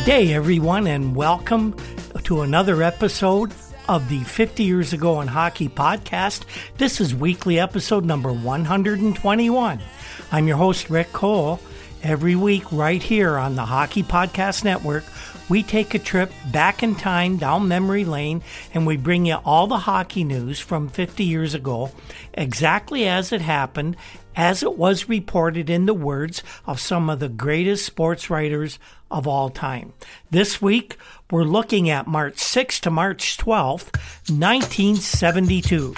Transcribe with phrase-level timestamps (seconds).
[0.00, 1.76] Good day, everyone, and welcome
[2.24, 3.52] to another episode
[3.86, 6.44] of the 50 Years Ago in Hockey podcast.
[6.78, 9.80] This is weekly episode number 121.
[10.32, 11.60] I'm your host, Rick Cole.
[12.02, 15.04] Every week, right here on the Hockey Podcast Network,
[15.50, 19.66] we take a trip back in time down memory lane and we bring you all
[19.66, 21.92] the hockey news from 50 years ago,
[22.32, 23.98] exactly as it happened,
[24.34, 28.78] as it was reported in the words of some of the greatest sports writers
[29.10, 29.92] of all time.
[30.30, 30.96] This week,
[31.30, 33.94] we're looking at March 6th to March 12th,
[34.30, 35.94] 1972.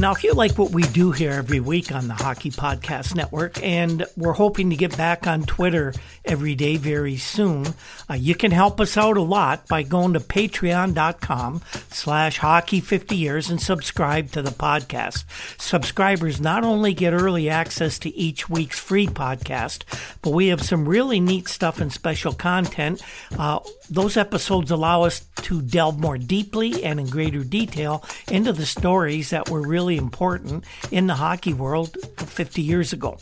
[0.00, 3.62] Now, if you like what we do here every week on the Hockey Podcast Network,
[3.62, 7.74] and we're hoping to get back on Twitter every day very soon,
[8.08, 13.16] uh, you can help us out a lot by going to patreon.com slash hockey 50
[13.16, 15.24] years and subscribe to the podcast.
[15.60, 19.82] Subscribers not only get early access to each week's free podcast,
[20.22, 23.02] but we have some really neat stuff and special content.
[23.38, 23.58] Uh,
[23.90, 29.30] those episodes allow us to delve more deeply and in greater detail into the stories
[29.30, 33.18] that were really important in the hockey world 50 years ago.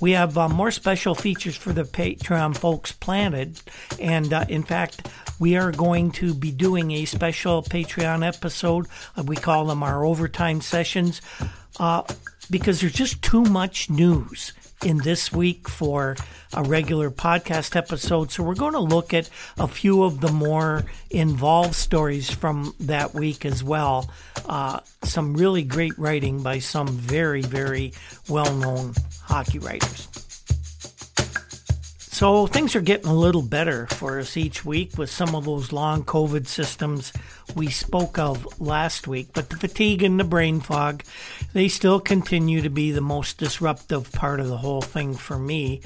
[0.00, 3.60] We have uh, more special features for the Patreon folks planted,
[4.00, 8.86] and uh, in fact, we are going to be doing a special Patreon episode.
[9.16, 11.20] Uh, we call them our overtime sessions.
[11.80, 12.02] Uh,
[12.50, 14.52] because there's just too much news
[14.84, 16.16] in this week for
[16.52, 18.30] a regular podcast episode.
[18.30, 19.28] So we're going to look at
[19.58, 24.10] a few of the more involved stories from that week as well.
[24.46, 27.92] Uh, some really great writing by some very, very
[28.28, 30.08] well known hockey writers.
[32.18, 35.70] So things are getting a little better for us each week with some of those
[35.70, 37.12] long COVID systems
[37.54, 39.28] we spoke of last week.
[39.32, 41.04] But the fatigue and the brain fog,
[41.58, 45.80] they still continue to be the most disruptive part of the whole thing for me.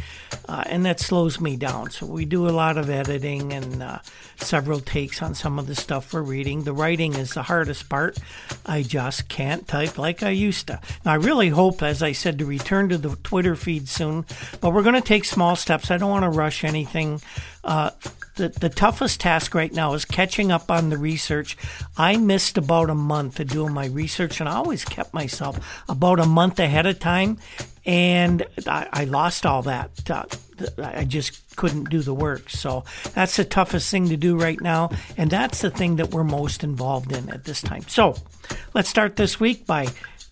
[0.47, 1.89] Uh, and that slows me down.
[1.89, 4.01] So we do a lot of editing and uh,
[4.37, 6.65] several takes on some of the stuff we're reading.
[6.65, 8.19] The writing is the hardest part.
[8.67, 10.79] I just can't type like I used to.
[11.07, 14.27] Now, I really hope, as I said, to return to the Twitter feed soon,
[14.61, 15.91] but we're going to take small steps.
[15.91, 17.23] I don't want to rush anything.
[17.65, 17.91] Uh,
[18.37, 21.57] the, the toughest task right now is catching up on the research.
[21.97, 26.19] I missed about a month of doing my research, and I always kept myself about
[26.19, 27.39] a month ahead of time,
[27.85, 29.91] and I, I lost all that.
[30.11, 30.25] Uh,
[30.83, 32.49] I just couldn't do the work.
[32.49, 32.85] So
[33.15, 36.65] that's the toughest thing to do right now, and that's the thing that we're most
[36.65, 37.83] involved in at this time.
[37.89, 38.17] So
[38.75, 39.89] let's start this week by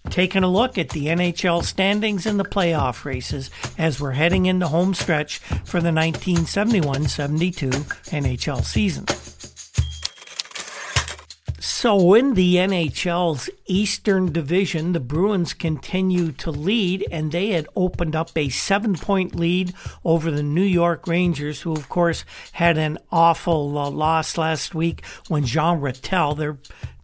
[0.08, 4.68] taking a look at the NHL standings and the playoff races as we're heading into
[4.68, 9.06] home stretch for the 1971 72 NHL season.
[11.80, 18.14] So, in the NHL's Eastern Division, the Bruins continue to lead, and they had opened
[18.14, 19.72] up a seven point lead
[20.04, 25.06] over the New York Rangers, who, of course, had an awful uh, loss last week
[25.28, 26.58] when Jean Ratelle, their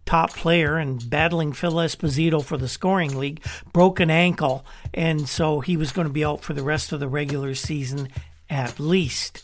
[0.06, 5.60] top player and battling Phil Esposito for the scoring league, broke an ankle, and so
[5.60, 8.08] he was going to be out for the rest of the regular season
[8.48, 9.42] at least.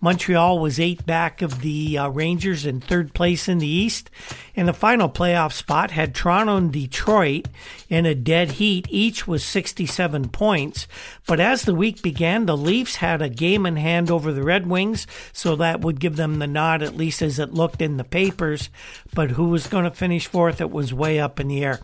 [0.00, 4.10] Montreal was eight back of the uh, Rangers in third place in the East.
[4.56, 7.48] And the final playoff spot had Toronto and Detroit
[7.88, 10.88] in a dead heat, each with 67 points.
[11.26, 14.66] But as the week began, the Leafs had a game in hand over the Red
[14.66, 18.04] Wings, so that would give them the nod, at least as it looked in the
[18.04, 18.70] papers.
[19.14, 20.60] But who was going to finish fourth?
[20.60, 21.80] It was way up in the air.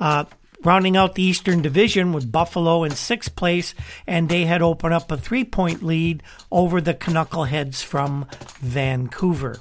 [0.00, 0.24] Uh,
[0.64, 3.74] Rounding out the Eastern Division with Buffalo in sixth place,
[4.06, 8.26] and they had opened up a three point lead over the Knuckleheads from
[8.60, 9.60] Vancouver.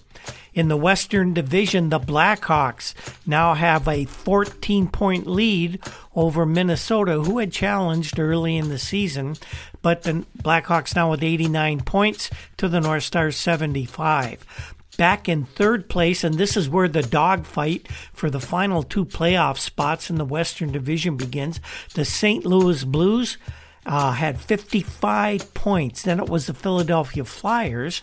[0.56, 2.96] In the Western Division, the Blackhawks
[3.28, 5.80] now have a 14 point lead
[6.16, 9.36] over Minnesota, who had challenged early in the season.
[9.84, 15.90] But the Blackhawks now with 89 points to the North Stars 75 back in third
[15.90, 20.26] place, and this is where the dogfight for the final two playoff spots in the
[20.26, 21.60] Western Division begins.
[21.94, 22.46] The St.
[22.46, 23.38] Louis Blues
[23.88, 26.04] uh, had 55 points.
[26.04, 28.02] Then it was the Philadelphia Flyers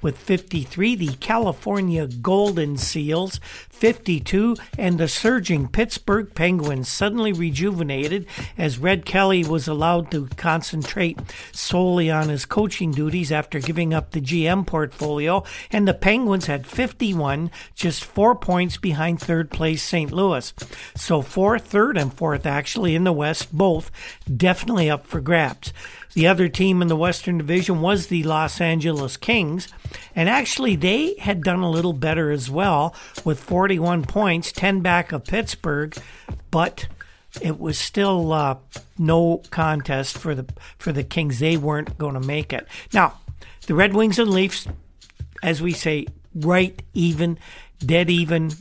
[0.00, 3.38] with 53, the California Golden Seals
[3.68, 11.18] 52, and the surging Pittsburgh Penguins suddenly rejuvenated as Red Kelly was allowed to concentrate
[11.52, 16.66] solely on his coaching duties after giving up the GM portfolio, and the Penguins had
[16.66, 20.10] 51, just four points behind third place St.
[20.10, 20.54] Louis.
[20.94, 23.90] So fourth, third, and fourth actually in the West, both
[24.34, 25.74] definitely up for grabs.
[26.14, 29.68] The other team in the Western Division was the Los Angeles Kings,
[30.14, 35.12] and actually they had done a little better as well with 41 points, 10 back
[35.12, 35.94] of Pittsburgh,
[36.50, 36.88] but
[37.42, 38.56] it was still uh,
[38.96, 40.46] no contest for the
[40.78, 41.38] for the Kings.
[41.38, 42.66] They weren't going to make it.
[42.94, 43.20] Now,
[43.66, 44.66] the Red Wings and Leafs,
[45.42, 47.38] as we say, right even,
[47.78, 48.52] dead even,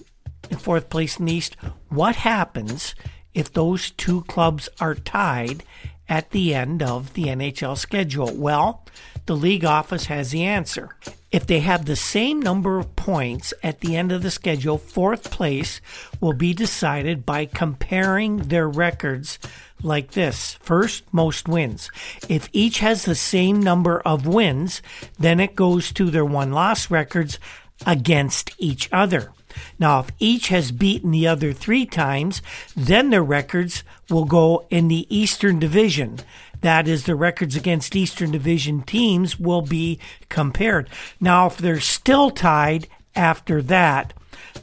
[0.49, 1.55] in fourth place in the East.
[1.87, 2.95] What happens
[3.33, 5.63] if those two clubs are tied
[6.07, 8.31] at the end of the NHL schedule?
[8.33, 8.85] Well,
[9.25, 10.95] the league office has the answer.
[11.31, 15.31] If they have the same number of points at the end of the schedule, fourth
[15.31, 15.81] place
[16.21, 19.39] will be decided by comparing their records
[19.81, 20.53] like this.
[20.61, 21.89] First, most wins.
[22.29, 24.81] If each has the same number of wins,
[25.19, 27.39] then it goes to their won loss records
[27.85, 29.33] against each other.
[29.79, 32.41] Now, if each has beaten the other three times,
[32.75, 36.19] then their records will go in the Eastern Division.
[36.61, 39.99] That is, the records against Eastern Division teams will be
[40.29, 40.89] compared.
[41.19, 44.13] Now, if they're still tied after that,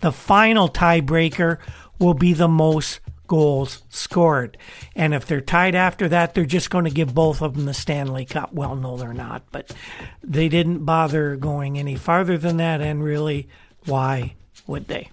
[0.00, 1.58] the final tiebreaker
[1.98, 4.58] will be the most goals scored.
[4.94, 7.72] And if they're tied after that, they're just going to give both of them the
[7.72, 8.52] Stanley Cup.
[8.52, 9.72] Well, no, they're not, but
[10.22, 12.80] they didn't bother going any farther than that.
[12.82, 13.48] And really,
[13.86, 14.34] why
[14.66, 15.08] would they?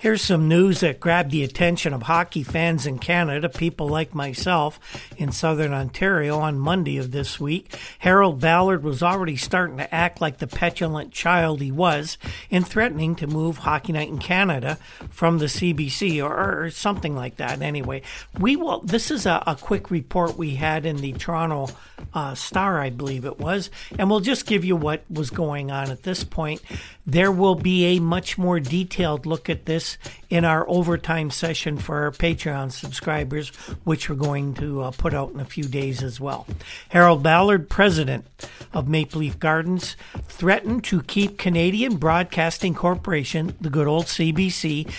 [0.00, 4.80] Here's some news that grabbed the attention of hockey fans in Canada, people like myself
[5.18, 7.76] in southern Ontario on Monday of this week.
[7.98, 12.16] Harold Ballard was already starting to act like the petulant child he was
[12.48, 14.78] in threatening to move Hockey Night in Canada
[15.10, 17.60] from the CBC or, or something like that.
[17.60, 18.00] Anyway,
[18.38, 18.80] we will.
[18.80, 21.68] This is a, a quick report we had in the Toronto
[22.14, 25.90] uh, Star, I believe it was, and we'll just give you what was going on
[25.90, 26.62] at this point.
[27.06, 29.98] There will be a much more detailed look at this
[30.28, 33.48] in our overtime session for our Patreon subscribers,
[33.84, 36.46] which we're going to uh, put out in a few days as well.
[36.88, 38.24] Harold Ballard, president
[38.72, 39.96] of Maple Leaf Gardens,
[40.26, 44.90] threatened to keep Canadian Broadcasting Corporation, the good old CBC,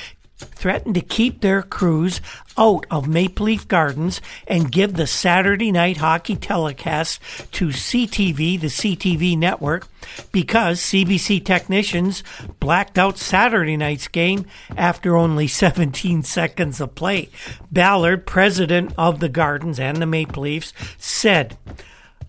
[0.43, 2.21] threatened to keep their crews
[2.57, 7.19] out of Maple Leaf Gardens and give the Saturday night hockey telecast
[7.53, 9.87] to CTV, the CTV network,
[10.31, 12.23] because CBC technicians
[12.59, 14.45] blacked out Saturday night's game
[14.75, 17.29] after only 17 seconds of play.
[17.71, 21.57] Ballard, president of the Gardens and the Maple Leafs, said,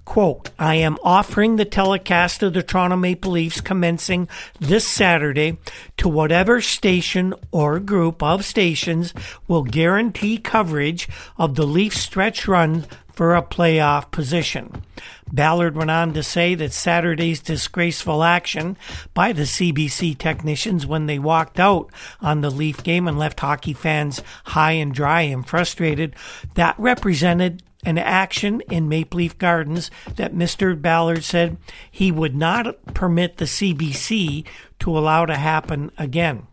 [0.05, 4.29] Quote, I am offering the telecast of the Toronto Maple Leafs commencing
[4.59, 5.59] this Saturday
[5.97, 9.15] to whatever station or group of stations
[9.47, 11.09] will guarantee coverage
[11.39, 14.83] of the Leaf stretch run for a playoff position.
[15.33, 18.77] Ballard went on to say that Saturday's disgraceful action
[19.15, 21.91] by the CBC technicians when they walked out
[22.21, 26.15] on the Leaf game and left hockey fans high and dry and frustrated,
[26.55, 30.81] that represented an action in Maple Leaf Gardens that Mr.
[30.81, 31.57] Ballard said
[31.91, 34.45] he would not permit the CBC
[34.81, 36.47] to allow to happen again.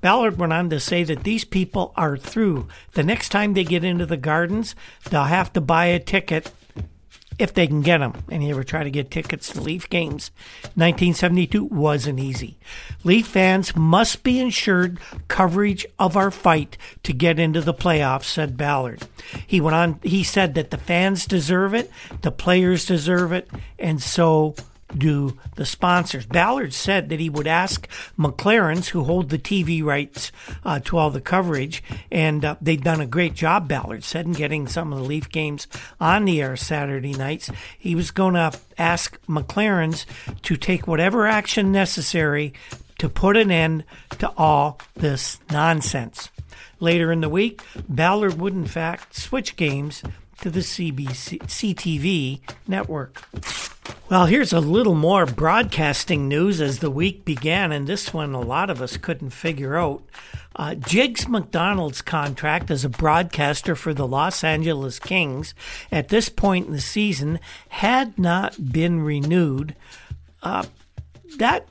[0.00, 2.68] Ballard went on to say that these people are through.
[2.92, 4.74] The next time they get into the gardens,
[5.10, 6.50] they'll have to buy a ticket
[7.38, 8.14] if they can get them.
[8.30, 10.30] And you ever try to get tickets to Leaf games?
[10.74, 12.58] 1972 wasn't easy.
[13.04, 18.56] Leaf fans must be insured coverage of our fight to get into the playoffs, said
[18.56, 19.06] Ballard.
[19.46, 21.90] He went on, he said that the fans deserve it,
[22.22, 24.54] the players deserve it, and so
[24.98, 26.26] do the sponsors.
[26.26, 27.88] Ballard said that he would ask
[28.18, 30.32] McLaren's, who hold the TV rights
[30.64, 34.32] uh, to all the coverage, and uh, they've done a great job, Ballard said, in
[34.32, 35.66] getting some of the Leaf games
[36.00, 37.50] on the air Saturday nights.
[37.78, 40.06] He was going to ask McLaren's
[40.42, 42.52] to take whatever action necessary
[42.98, 43.84] to put an end
[44.18, 46.30] to all this nonsense.
[46.80, 50.02] Later in the week, Ballard would in fact switch games
[50.40, 53.22] to the CBC, CTV network.
[54.08, 58.40] Well, here's a little more broadcasting news as the week began, and this one a
[58.40, 60.02] lot of us couldn't figure out.
[60.54, 65.54] Uh, Jiggs McDonald's contract as a broadcaster for the Los Angeles Kings
[65.92, 69.74] at this point in the season had not been renewed.
[70.42, 70.64] Uh,
[71.38, 71.66] that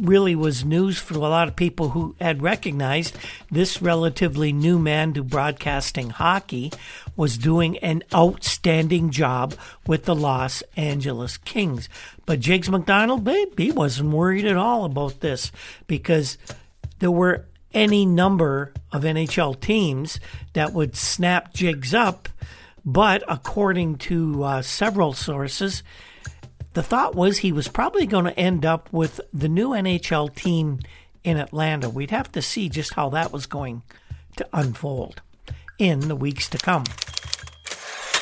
[0.00, 3.16] really was news for a lot of people who had recognized
[3.50, 6.72] this relatively new man to broadcasting hockey
[7.18, 9.52] was doing an outstanding job
[9.88, 11.88] with the Los Angeles Kings.
[12.24, 15.50] But Jiggs McDonald, he wasn't worried at all about this
[15.88, 16.38] because
[17.00, 17.44] there were
[17.74, 20.20] any number of NHL teams
[20.52, 22.28] that would snap Jiggs up.
[22.84, 25.82] But according to uh, several sources,
[26.74, 30.78] the thought was he was probably going to end up with the new NHL team
[31.24, 31.90] in Atlanta.
[31.90, 33.82] We'd have to see just how that was going
[34.36, 35.20] to unfold
[35.78, 36.84] in the weeks to come.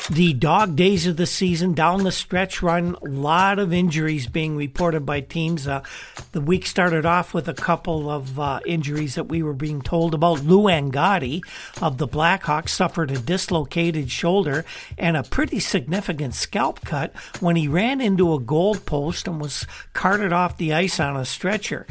[0.09, 4.55] The dog days of the season down the stretch run, a lot of injuries being
[4.55, 5.67] reported by teams.
[5.67, 5.83] Uh,
[6.31, 10.13] the week started off with a couple of uh, injuries that we were being told
[10.13, 10.45] about.
[10.45, 11.43] Lou Angotti
[11.81, 14.63] of the Blackhawks suffered a dislocated shoulder
[14.97, 19.67] and a pretty significant scalp cut when he ran into a goal post and was
[19.91, 21.85] carted off the ice on a stretcher.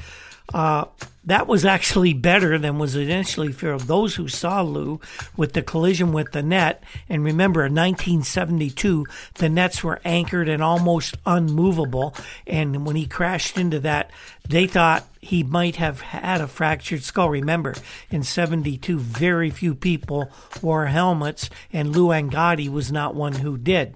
[0.54, 0.87] Uh,
[1.26, 3.75] that was actually better than was initially feared.
[3.75, 5.00] Of those who saw Lou
[5.37, 9.04] with the collision with the net, and remember in 1972,
[9.35, 12.14] the nets were anchored and almost unmovable.
[12.47, 14.11] And when he crashed into that,
[14.49, 17.31] they thought he might have had a fractured skull.
[17.31, 17.75] Remember,
[18.11, 20.31] in 72, very few people
[20.62, 23.95] wore helmets, and Lou Angotti was not one who did.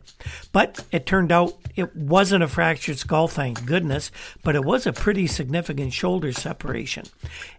[0.52, 4.10] But it turned out it wasn't a fractured skull, thank goodness,
[4.42, 7.06] but it was a pretty significant shoulder separation.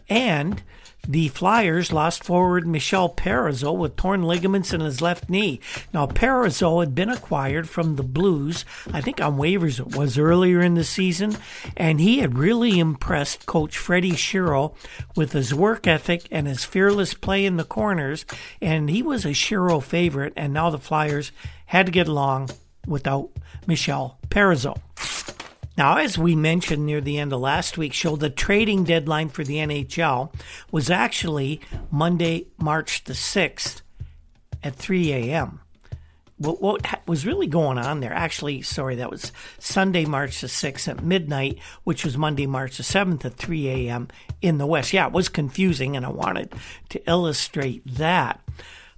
[0.10, 0.62] And
[1.08, 5.60] the Flyers lost forward Michel Parizeau with torn ligaments in his left knee.
[5.94, 10.62] Now, Parizeau had been acquired from the Blues, I think on waivers it was earlier
[10.62, 11.38] in the season,
[11.76, 14.76] and he had really impressed coach Freddie Shero
[15.16, 18.26] with his work ethic and his fearless play in the corners,
[18.62, 21.32] and he was a Shero favorite, and now the Flyers
[21.66, 22.50] had to get along
[22.86, 23.30] without
[23.66, 24.78] Michel Parizeau.
[25.82, 29.44] Now, as we mentioned near the end of last week's show, the trading deadline for
[29.44, 30.32] the NHL
[30.72, 31.60] was actually
[31.90, 33.82] Monday, March the 6th
[34.64, 35.60] at 3 a.m.
[36.38, 38.14] What, what was really going on there?
[38.14, 42.84] Actually, sorry, that was Sunday, March the 6th at midnight, which was Monday, March the
[42.84, 44.08] 7th at 3 a.m.
[44.40, 44.94] in the West.
[44.94, 46.54] Yeah, it was confusing, and I wanted
[46.90, 48.40] to illustrate that.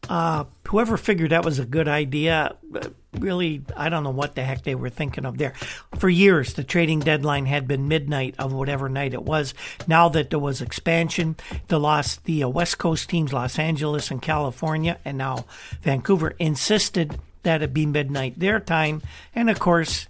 [0.10, 4.44] Uh, whoever figured that was a good idea, uh, really, I don't know what the
[4.44, 5.54] heck they were thinking of there.
[5.98, 9.54] For years, the trading deadline had been midnight of whatever night it was.
[9.88, 11.36] Now that there was expansion,
[11.68, 15.46] the lost the uh, West Coast teams, Los Angeles and California, and now
[15.82, 19.02] Vancouver, insisted that it be midnight their time,
[19.36, 20.08] and of course,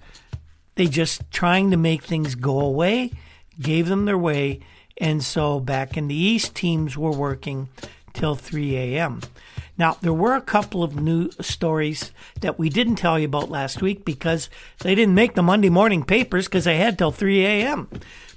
[0.75, 3.11] they just trying to make things go away,
[3.59, 4.59] gave them their way,
[4.97, 7.69] and so back in the East, teams were working
[8.13, 9.21] till 3 a.m.
[9.77, 12.11] Now, there were a couple of new stories
[12.41, 14.49] that we didn't tell you about last week because
[14.79, 17.89] they didn't make the Monday morning papers because they had till 3 a.m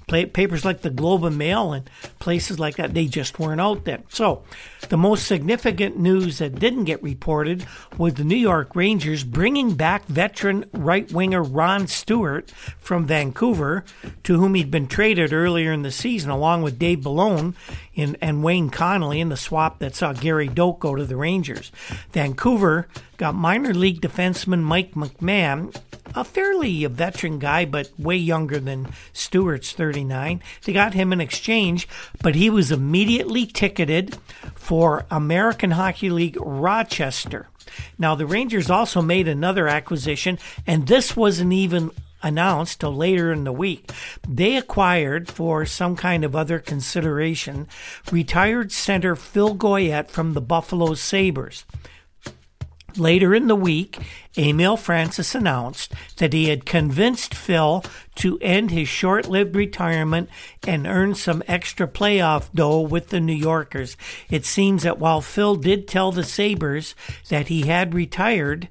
[0.07, 1.89] papers like the Globe and Mail and
[2.27, 4.03] places like that, they just weren't out then.
[4.09, 4.43] So,
[4.89, 7.65] the most significant news that didn't get reported
[7.97, 13.85] was the New York Rangers bringing back veteran right winger Ron Stewart from Vancouver,
[14.23, 17.53] to whom he'd been traded earlier in the season, along with Dave Balon
[17.93, 21.71] in, and Wayne Connelly in the swap that saw Gary Doak go to the Rangers.
[22.11, 25.73] Vancouver got minor league defenseman Mike McMahon
[26.15, 30.41] a fairly a veteran guy, but way younger than Stewart's 39.
[30.63, 31.87] They got him in exchange,
[32.21, 34.17] but he was immediately ticketed
[34.55, 37.47] for American Hockey League Rochester.
[37.97, 41.91] Now, the Rangers also made another acquisition, and this wasn't even
[42.23, 43.91] announced till later in the week.
[44.27, 47.67] They acquired, for some kind of other consideration,
[48.11, 51.65] retired center Phil Goyette from the Buffalo Sabres.
[52.95, 53.99] Later in the week,
[54.37, 57.83] Emile Francis announced that he had convinced Phil
[58.15, 60.29] to end his short lived retirement
[60.65, 63.97] and earn some extra playoff dough with the New Yorkers.
[64.29, 66.95] It seems that while Phil did tell the Sabres
[67.29, 68.67] that he had retired,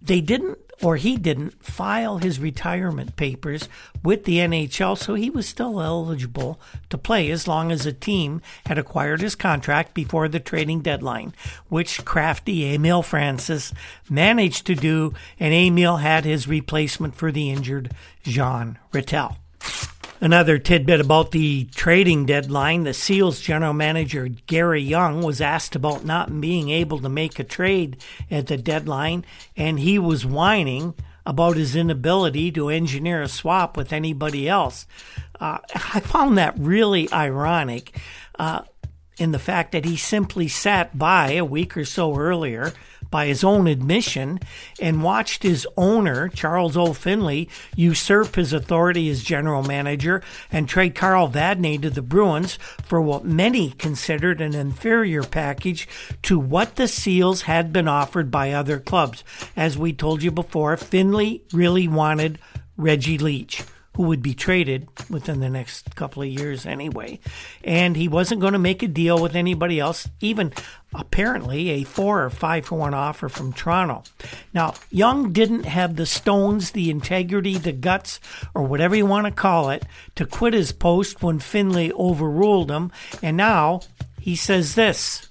[0.00, 3.68] they didn't or he didn't file his retirement papers
[4.04, 8.40] with the NHL, so he was still eligible to play as long as a team
[8.66, 11.34] had acquired his contract before the trading deadline,
[11.68, 13.72] which crafty Emile Francis
[14.08, 17.90] managed to do, and Emile had his replacement for the injured
[18.22, 19.38] Jean Ratelle.
[20.20, 26.04] Another tidbit about the trading deadline the Seals general manager Gary Young was asked about
[26.04, 29.24] not being able to make a trade at the deadline,
[29.56, 30.94] and he was whining
[31.24, 34.86] about his inability to engineer a swap with anybody else.
[35.38, 37.96] Uh, I found that really ironic
[38.40, 38.62] uh,
[39.18, 42.72] in the fact that he simply sat by a week or so earlier
[43.10, 44.38] by his own admission,
[44.80, 46.92] and watched his owner, Charles O.
[46.92, 50.22] Finley, usurp his authority as general manager
[50.52, 55.88] and trade Carol Vadnais to the Bruins for what many considered an inferior package
[56.22, 59.24] to what the Seals had been offered by other clubs.
[59.56, 62.38] As we told you before, Finley really wanted
[62.76, 63.64] Reggie Leach
[63.98, 67.18] who would be traded within the next couple of years anyway.
[67.64, 70.52] And he wasn't going to make a deal with anybody else, even
[70.94, 74.04] apparently a four or five for one offer from Toronto.
[74.54, 78.20] Now, Young didn't have the stones, the integrity, the guts,
[78.54, 82.92] or whatever you want to call it, to quit his post when Finley overruled him.
[83.20, 83.80] And now
[84.20, 85.28] he says this.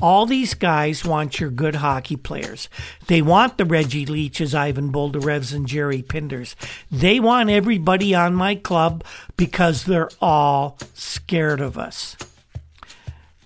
[0.00, 2.68] All these guys want your good hockey players.
[3.06, 6.56] They want the Reggie Leaches, Ivan Boldirevs, and Gerry Pinders.
[6.90, 9.04] They want everybody on my club
[9.36, 12.16] because they're all scared of us.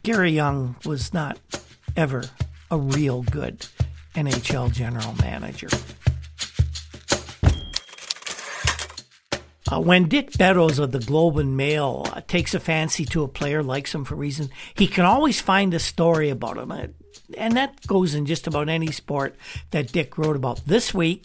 [0.02, 1.38] Gary Young was not
[1.96, 2.24] ever
[2.70, 3.66] a real good
[4.14, 5.68] NHL general manager.
[9.70, 13.28] Uh, when Dick Beddoes of the Globe and Mail uh, takes a fancy to a
[13.28, 16.70] player, likes him for reason, he can always find a story about him.
[16.70, 16.88] Uh,
[17.38, 19.36] and that goes in just about any sport
[19.70, 20.66] that Dick wrote about.
[20.66, 21.24] This week,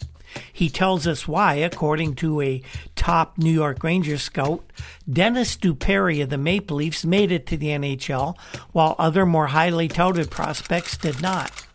[0.52, 2.62] he tells us why, according to a
[2.94, 4.64] top New York Rangers scout,
[5.10, 8.38] Denis Dupere of the Maple Leafs made it to the NHL,
[8.72, 11.66] while other more highly touted prospects did not.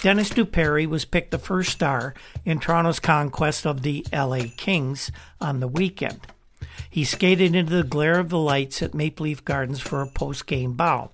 [0.00, 2.14] Denis Dupere was picked the first star
[2.44, 6.20] in Toronto's conquest of the LA Kings on the weekend.
[6.88, 10.46] He skated into the glare of the lights at Maple Leaf Gardens for a post
[10.46, 11.10] game bow.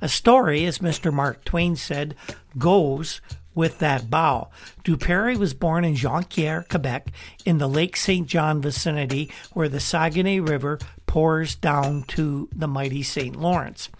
[0.00, 1.12] A story, as Mr.
[1.12, 2.14] Mark Twain said,
[2.56, 3.20] goes
[3.54, 4.48] with that bow.
[4.82, 7.12] Dupere was born in Jonquière, Quebec,
[7.44, 8.26] in the Lake St.
[8.26, 13.36] John vicinity where the Saguenay River pours down to the mighty St.
[13.36, 13.90] Lawrence.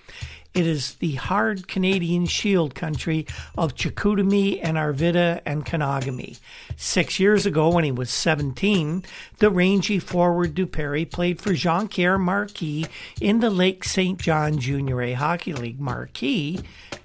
[0.55, 6.39] It is the hard Canadian shield country of Chicoutimi and Arvida and Kenogami.
[6.77, 9.03] Six years ago, when he was 17,
[9.39, 12.87] the rangy forward Dupere played for Jonquière Marquis
[13.21, 14.19] in the Lake St.
[14.19, 15.81] John Junior A Hockey League.
[15.81, 16.61] Marquee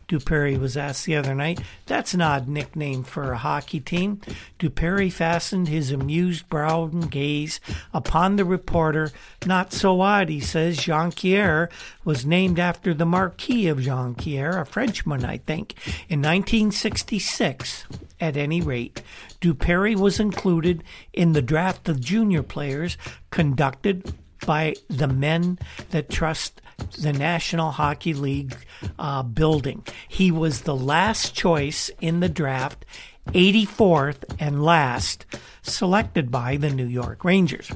[0.07, 1.59] Dupere was asked the other night.
[1.85, 4.21] That's an odd nickname for a hockey team.
[4.57, 7.59] Dupere fastened his amused brow and gaze
[7.93, 9.11] upon the reporter.
[9.45, 10.77] Not so odd, he says.
[10.77, 11.69] Jonquière
[12.05, 15.73] was named after the Marquis of Jonquière, a Frenchman, I think,
[16.08, 17.86] in 1966.
[18.19, 19.03] At any rate,
[19.41, 22.97] Dupere was included in the draft of junior players
[23.29, 24.13] conducted
[24.45, 25.60] by the men
[25.91, 26.62] that trust
[26.99, 28.55] the National Hockey League
[28.99, 29.83] uh, building.
[30.07, 32.85] He was the last choice in the draft,
[33.27, 35.25] 84th and last,
[35.61, 37.71] selected by the New York Rangers.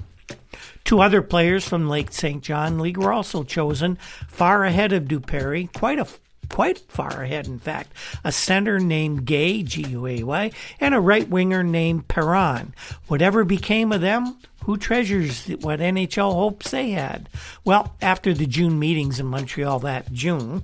[0.84, 2.44] Two other players from Lake St.
[2.44, 6.08] John League were also chosen, far ahead of Dupere, quite a
[6.50, 7.94] quite far ahead, in fact.
[8.26, 12.74] A center named Guay, G U A Y, and a right winger named Perron.
[13.08, 17.30] Whatever became of them, who treasures what NHL hopes they had?
[17.64, 20.64] Well, after the June meetings in Montreal that June,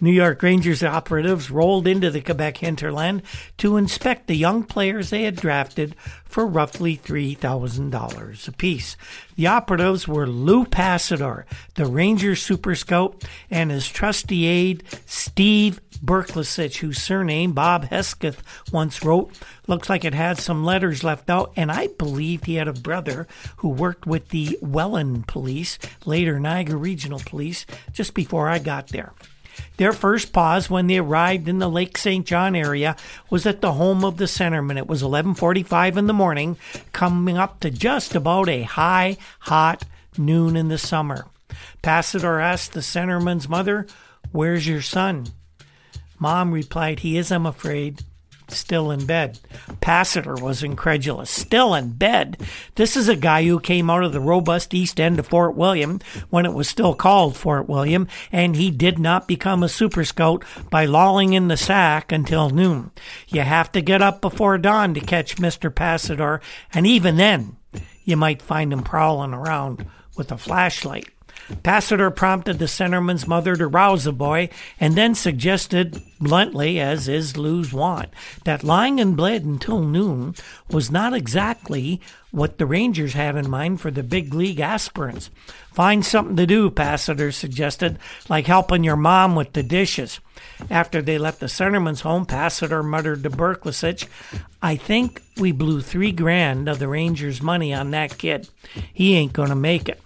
[0.00, 3.22] New York Rangers operatives rolled into the Quebec hinterland
[3.58, 8.96] to inspect the young players they had drafted for roughly $3,000 apiece.
[9.36, 16.78] The operatives were Lou Passador, the Rangers super scout, and his trusty aide, Steve Berklicich,
[16.78, 21.70] whose surname Bob Hesketh once wrote, looks like it had some letters left out, and
[21.70, 23.28] I believed he had a brother
[23.58, 29.12] who worked with the Welland Police, later Niagara Regional Police, just before I got there.
[29.76, 32.26] Their first pause when they arrived in the Lake St.
[32.26, 32.96] John area
[33.30, 34.78] was at the home of the centerman.
[34.78, 36.56] It was 11:45 in the morning,
[36.92, 39.84] coming up to just about a high, hot
[40.16, 41.26] noon in the summer.
[41.82, 43.86] Passador asked the centerman's mother,
[44.30, 45.26] "Where's your son?"
[46.18, 48.04] Mom replied, He is, I'm afraid,
[48.52, 49.38] still in bed.
[49.80, 51.30] Passador was incredulous.
[51.30, 52.38] Still in bed?
[52.74, 56.00] This is a guy who came out of the robust east end of Fort William
[56.30, 60.44] when it was still called Fort William, and he did not become a super scout
[60.70, 62.90] by lolling in the sack until noon.
[63.28, 65.70] You have to get up before dawn to catch Mr.
[65.70, 66.40] Passador,
[66.72, 67.56] and even then,
[68.04, 69.86] you might find him prowling around
[70.16, 71.08] with a flashlight.
[71.62, 74.48] Passador prompted the centerman's mother to rouse the boy
[74.80, 78.08] and then suggested, bluntly, as is Lou's wont,
[78.44, 80.34] that lying in bed until noon
[80.70, 82.00] was not exactly
[82.30, 85.30] what the Rangers had in mind for the big league aspirants.
[85.72, 90.20] Find something to do, Passador suggested, like helping your mom with the dishes.
[90.70, 94.06] After they left the centerman's home, Passador muttered to Berklicich,
[94.62, 98.48] I think we blew three grand of the Rangers' money on that kid.
[98.92, 100.01] He ain't going to make it.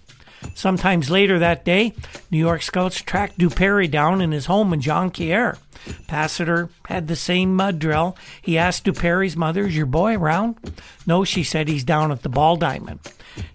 [0.53, 1.93] Sometimes later that day,
[2.31, 5.57] New York Scouts tracked Dupere down in his home in Jonquière.
[6.07, 8.17] Passador had the same mud drill.
[8.41, 10.57] He asked Dupere's mother, Is your boy around?
[11.05, 12.99] No, she said he's down at the ball diamond.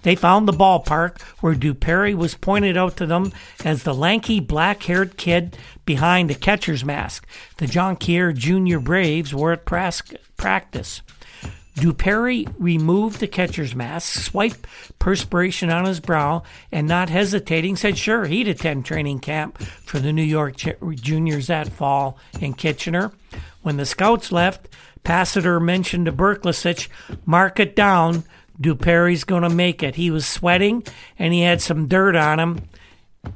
[0.03, 3.33] They found the ballpark where Dupere was pointed out to them
[3.65, 7.27] as the lanky black haired kid behind a catcher's mask.
[7.57, 11.03] The Jonquière Junior Braves were at practice.
[11.75, 14.67] Dupere removed the catcher's mask, swiped
[14.99, 20.13] perspiration on his brow, and not hesitating said sure he'd attend training camp for the
[20.13, 23.13] New York Juniors that fall in Kitchener.
[23.63, 24.69] When the scouts left,
[25.05, 26.89] Passador mentioned to Berklicich,
[27.25, 28.25] mark it down,
[28.61, 29.97] Dupere's going to make it.
[29.97, 30.85] He was sweating
[31.19, 32.61] and he had some dirt on him,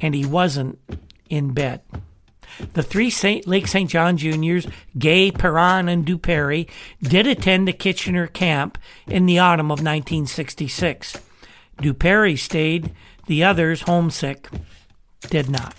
[0.01, 0.79] and he wasn't
[1.29, 1.81] in bed.
[2.73, 3.91] The three Saint, Lake St.
[3.91, 4.67] John juniors,
[4.97, 6.69] Guay, Perron, and Dupere,
[7.03, 11.19] did attend the Kitchener camp in the autumn of 1966.
[11.79, 12.93] Dupere stayed,
[13.27, 14.49] the others, homesick,
[15.29, 15.75] did not.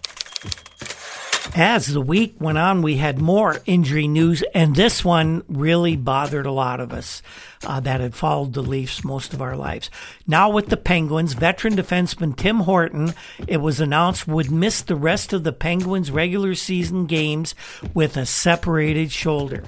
[1.55, 6.45] As the week went on, we had more injury news, and this one really bothered
[6.45, 7.23] a lot of us
[7.65, 9.89] uh, that had followed the Leafs most of our lives.
[10.27, 13.13] Now, with the Penguins, veteran defenseman Tim Horton,
[13.47, 17.55] it was announced, would miss the rest of the Penguins' regular season games
[17.93, 19.63] with a separated shoulder.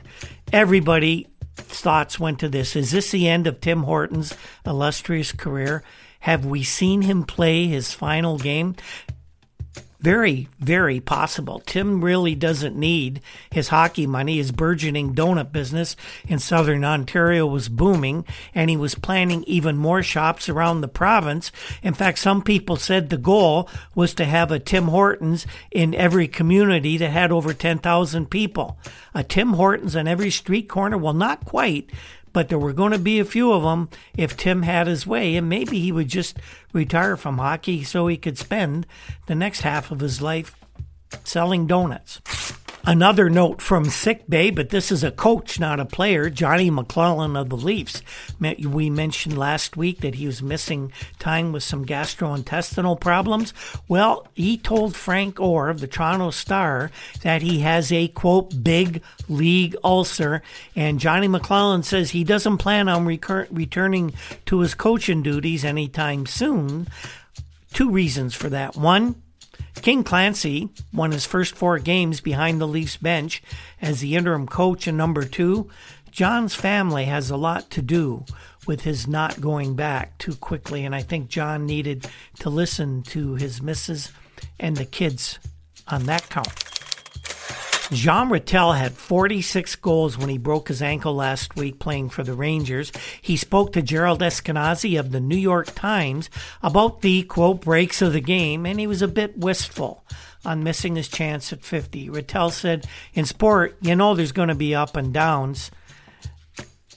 [0.53, 2.75] Everybody thoughts went to this.
[2.75, 5.83] Is this the end of Tim Horton's illustrious career?
[6.21, 8.75] Have we seen him play his final game?
[9.99, 11.61] Very, very possible.
[11.65, 14.37] Tim really doesn't need his hockey money.
[14.37, 15.95] His burgeoning donut business
[16.27, 21.51] in southern Ontario was booming, and he was planning even more shops around the province.
[21.83, 26.27] In fact, some people said the goal was to have a Tim Hortons in every
[26.27, 28.77] community that had over 10,000 people.
[29.13, 30.97] A Tim Hortons on every street corner?
[30.97, 31.89] Well, not quite,
[32.33, 35.35] but there were going to be a few of them if Tim had his way,
[35.35, 36.37] and maybe he would just
[36.73, 38.85] retire from hockey so he could spend
[39.27, 40.55] the next half of his life
[41.23, 42.21] selling donuts.
[42.85, 46.29] Another note from sick bay, but this is a coach, not a player.
[46.29, 48.01] Johnny McLellan of the Leafs.
[48.39, 53.53] We mentioned last week that he was missing time with some gastrointestinal problems.
[53.87, 56.89] Well, he told Frank Orr of the Toronto Star
[57.21, 60.41] that he has a quote big league ulcer,
[60.75, 64.13] and Johnny McLellan says he doesn't plan on recur- returning
[64.45, 66.87] to his coaching duties anytime soon.
[67.73, 68.75] Two reasons for that.
[68.75, 69.21] One,
[69.81, 73.41] King Clancy won his first four games behind the Leafs bench
[73.81, 75.69] as the interim coach and number two.
[76.11, 78.25] John's family has a lot to do
[78.67, 82.07] with his not going back too quickly, and I think John needed
[82.39, 84.11] to listen to his missus
[84.59, 85.39] and the kids
[85.87, 86.68] on that count.
[87.91, 92.35] Jean Ratelle had 46 goals when he broke his ankle last week playing for the
[92.35, 92.91] Rangers.
[93.19, 96.29] He spoke to Gerald Eskenazi of the New York Times
[96.61, 100.05] about the quote breaks of the game, and he was a bit wistful
[100.45, 102.11] on missing his chance at 50.
[102.11, 105.71] Ratelle said, In sport, you know there's going to be up and downs.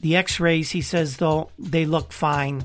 [0.03, 2.65] The x rays, he says, though, they look fine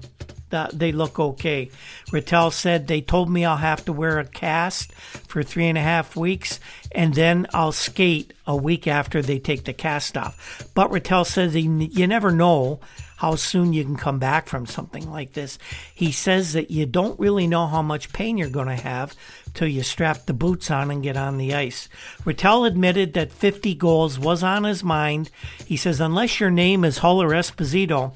[0.49, 1.69] they look okay.
[2.12, 5.81] Ratelle said they told me I'll have to wear a cast for three and a
[5.81, 6.60] half weeks,
[6.91, 10.69] and then I'll skate a week after they take the cast off.
[10.73, 12.79] But Ratelle says he, you never know
[13.17, 15.57] how soon you can come back from something like this.
[15.93, 19.15] He says that you don't really know how much pain you're going to have
[19.55, 21.89] till you strap the boots on and get on the ice.
[22.25, 25.31] Ratelle admitted that 50 goals was on his mind.
[25.65, 28.13] He says, unless your name is Hull or Esposito,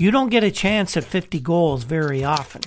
[0.00, 2.62] you don't get a chance at 50 goals very often.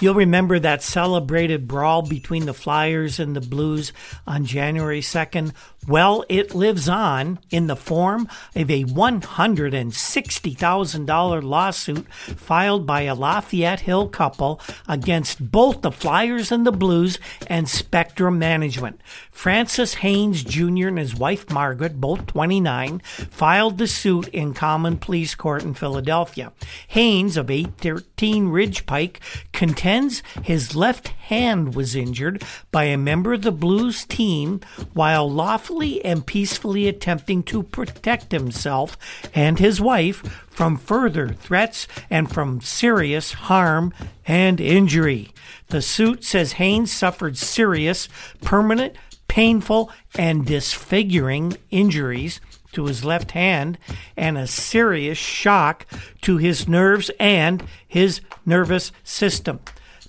[0.00, 3.92] You'll remember that celebrated brawl between the Flyers and the Blues
[4.26, 5.52] on January 2nd.
[5.86, 13.80] Well, it lives on in the form of a $160,000 lawsuit filed by a Lafayette
[13.80, 17.18] Hill couple against both the Flyers and the Blues
[17.48, 18.98] and Spectrum Management.
[19.30, 20.88] Francis Haynes Jr.
[20.88, 26.50] and his wife Margaret, both 29, filed the suit in Common Pleas Court in Philadelphia.
[26.88, 29.20] Haynes of 813 Ridge Pike
[29.52, 34.60] contends his left hand was injured by a member of the Blues team
[34.94, 35.73] while lawfully
[36.04, 38.96] and peacefully attempting to protect himself
[39.34, 43.92] and his wife from further threats and from serious harm
[44.26, 45.32] and injury.
[45.68, 48.08] The suit says Haynes suffered serious,
[48.42, 48.94] permanent,
[49.28, 52.40] painful, and disfiguring injuries
[52.72, 53.78] to his left hand
[54.16, 55.86] and a serious shock
[56.22, 59.60] to his nerves and his nervous system.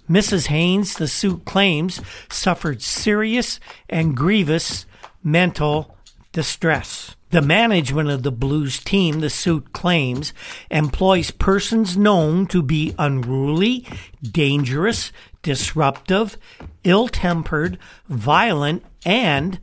[0.10, 0.48] Mrs.
[0.48, 2.00] Haynes, the suit claims,
[2.30, 4.86] suffered serious and grievous
[5.26, 5.98] mental
[6.32, 7.16] distress.
[7.32, 10.32] The management of the Blues team, the suit claims,
[10.70, 13.86] employs persons known to be unruly,
[14.22, 15.12] dangerous,
[15.42, 16.38] disruptive,
[16.84, 19.60] ill tempered, violent, and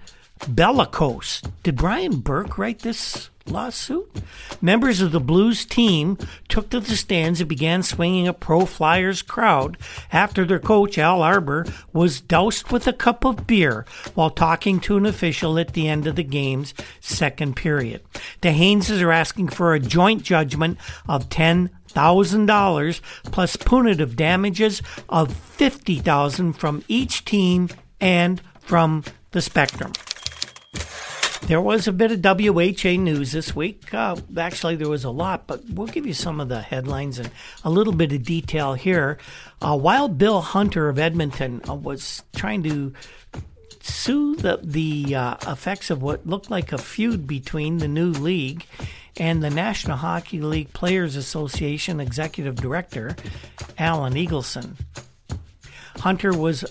[0.48, 1.42] bellicose.
[1.62, 4.08] Did Brian Burke write this lawsuit?
[4.60, 9.22] Members of the Blues team took to the stands and began swinging a pro Flyers
[9.22, 9.76] crowd
[10.12, 14.96] after their coach, Al Arbour, was doused with a cup of beer while talking to
[14.96, 18.02] an official at the end of the game's second period.
[18.40, 20.78] The Hayneses are asking for a joint judgment
[21.08, 27.68] of 10 thousand dollars plus punitive damages of fifty thousand from each team
[28.00, 29.92] and from the spectrum.
[31.46, 33.92] There was a bit of WHA news this week.
[33.92, 37.30] Uh, actually, there was a lot, but we'll give you some of the headlines and
[37.64, 39.18] a little bit of detail here.
[39.60, 42.92] Uh, while Bill Hunter of Edmonton uh, was trying to
[43.80, 48.64] sue the the uh, effects of what looked like a feud between the new league
[49.16, 53.16] and the National Hockey League Players Association executive director,
[53.78, 54.76] Alan Eagleson.
[55.98, 56.64] Hunter was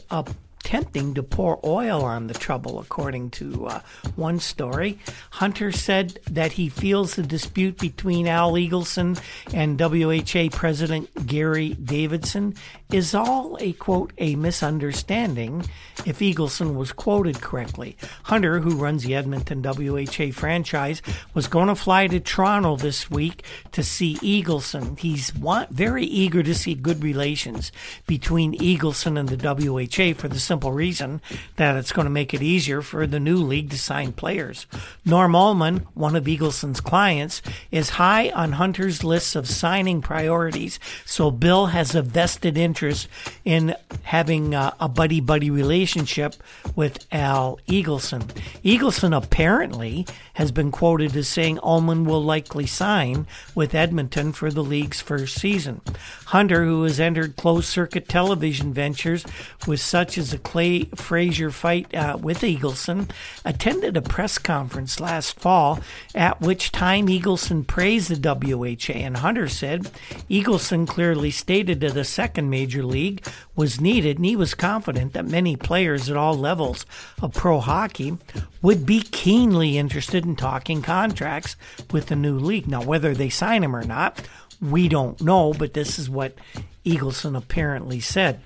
[0.64, 3.82] attempting to pour oil on the trouble, according to uh,
[4.16, 4.98] one story.
[5.32, 9.20] Hunter said that he feels the dispute between Al Eagleson
[9.54, 12.54] and WHA President Gary Davidson
[12.92, 15.66] is all a quote, a misunderstanding,
[16.06, 17.98] if Eagleson was quoted correctly.
[18.24, 21.02] Hunter, who runs the Edmonton WHA franchise,
[21.34, 25.00] was going to fly to Toronto this week to see Eagleson.
[25.00, 27.72] He's want, very eager to see good relations
[28.08, 31.22] between Eagleson and the WHA for the simple reason
[31.56, 34.68] that it's going to make it easier for the new league to sign players.
[35.06, 41.32] Norm Ullman, one of Eagleson's clients, is high on Hunter's list of signing priorities, so
[41.32, 43.08] Bill has a vested interest
[43.46, 46.36] in having uh, a buddy buddy relationship
[46.76, 48.24] with Al Eagleson.
[48.62, 54.64] Eagleson apparently has been quoted as saying Ullman will likely sign with Edmonton for the
[54.64, 55.80] league's first season.
[56.26, 59.26] Hunter, who has entered closed circuit television ventures
[59.66, 63.10] with such as the Clay Frazier fight uh, with Eagleson,
[63.46, 65.80] attended a press conference last fall
[66.14, 69.92] at which time Eagleson praised the WHA, and Hunter said
[70.30, 73.26] Eagleson clearly stated that the second major league
[73.56, 76.86] was needed, and he was confident that many players at all levels
[77.22, 78.18] of pro hockey
[78.62, 81.56] would be keenly interested in talking contracts
[81.92, 82.68] with the new league.
[82.68, 84.22] Now, whether they sign him or not,
[84.62, 86.36] we don't know, but this is what
[86.86, 88.42] Eagleson apparently said.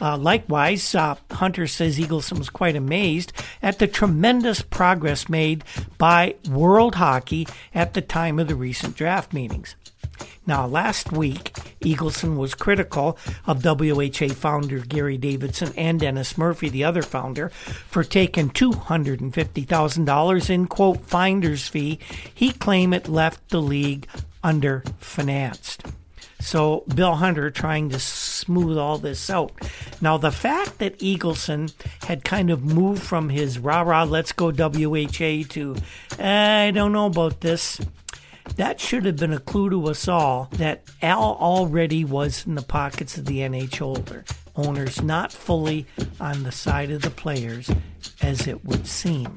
[0.00, 5.64] Uh, likewise, uh, Hunter says Eagleson was quite amazed at the tremendous progress made
[5.98, 9.76] by World Hockey at the time of the recent draft meetings.
[10.46, 16.84] Now, last week, Eagleson was critical of WHA founder Gary Davidson and Dennis Murphy, the
[16.84, 21.98] other founder, for taking $250,000 in quote finder's fee.
[22.34, 24.06] He claimed it left the league
[24.42, 25.90] underfinanced.
[26.44, 29.52] So Bill Hunter trying to smooth all this out.
[30.02, 31.72] Now the fact that Eagleson
[32.04, 35.76] had kind of moved from his rah rah let's go WHA to
[36.18, 37.80] eh, I don't know about this
[38.56, 42.62] that should have been a clue to us all that Al already was in the
[42.62, 45.86] pockets of the N H NHL owners, not fully
[46.20, 47.70] on the side of the players,
[48.22, 49.34] as it would seem.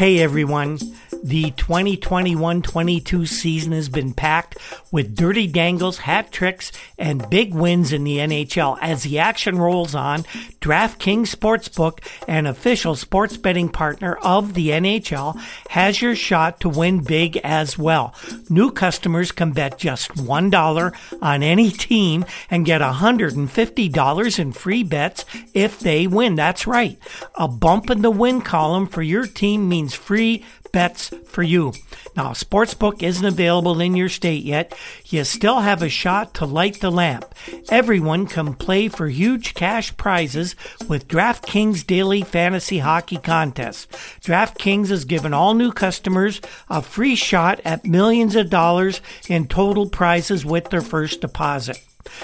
[0.00, 0.78] Hey everyone.
[1.22, 4.56] The 2021 22 season has been packed
[4.90, 8.78] with dirty dangles, hat tricks, and big wins in the NHL.
[8.80, 10.22] As the action rolls on,
[10.60, 17.00] DraftKings Sportsbook, an official sports betting partner of the NHL, has your shot to win
[17.00, 18.14] big as well.
[18.48, 25.26] New customers can bet just $1 on any team and get $150 in free bets
[25.52, 26.34] if they win.
[26.34, 26.98] That's right.
[27.34, 31.72] A bump in the win column for your team means free bets for you.
[32.16, 34.76] Now, Sportsbook isn't available in your state yet.
[35.06, 37.34] You still have a shot to light the lamp.
[37.70, 40.56] Everyone can play for huge cash prizes
[40.88, 43.90] with DraftKings Daily Fantasy Hockey Contest.
[44.22, 49.88] DraftKings has given all new customers a free shot at millions of dollars in total
[49.88, 51.80] prizes with their first deposit.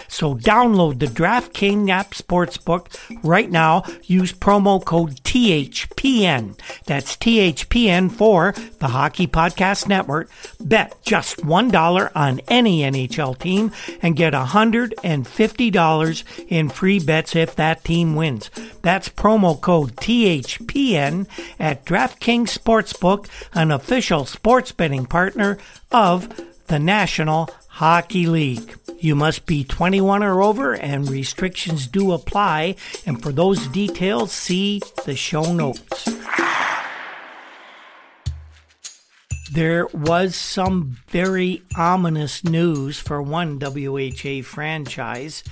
[0.08, 3.84] So download the DraftKings app sportsbook right now.
[4.04, 6.58] Use promo code THPN.
[6.86, 10.30] That's THPN for the Hockey Podcast Network.
[10.60, 13.72] Bet just $1 on any NHL team
[14.02, 18.50] and get $150 in free bets if that team wins.
[18.82, 21.26] That's promo code THPN
[21.58, 25.58] at DraftKings Sportsbook, an official sports betting partner
[25.90, 26.28] of
[26.68, 28.74] the National Hockey League.
[29.00, 32.76] You must be 21 or over, and restrictions do apply.
[33.04, 36.08] And for those details, see the show notes.
[39.52, 45.44] There was some very ominous news for one WHA franchise.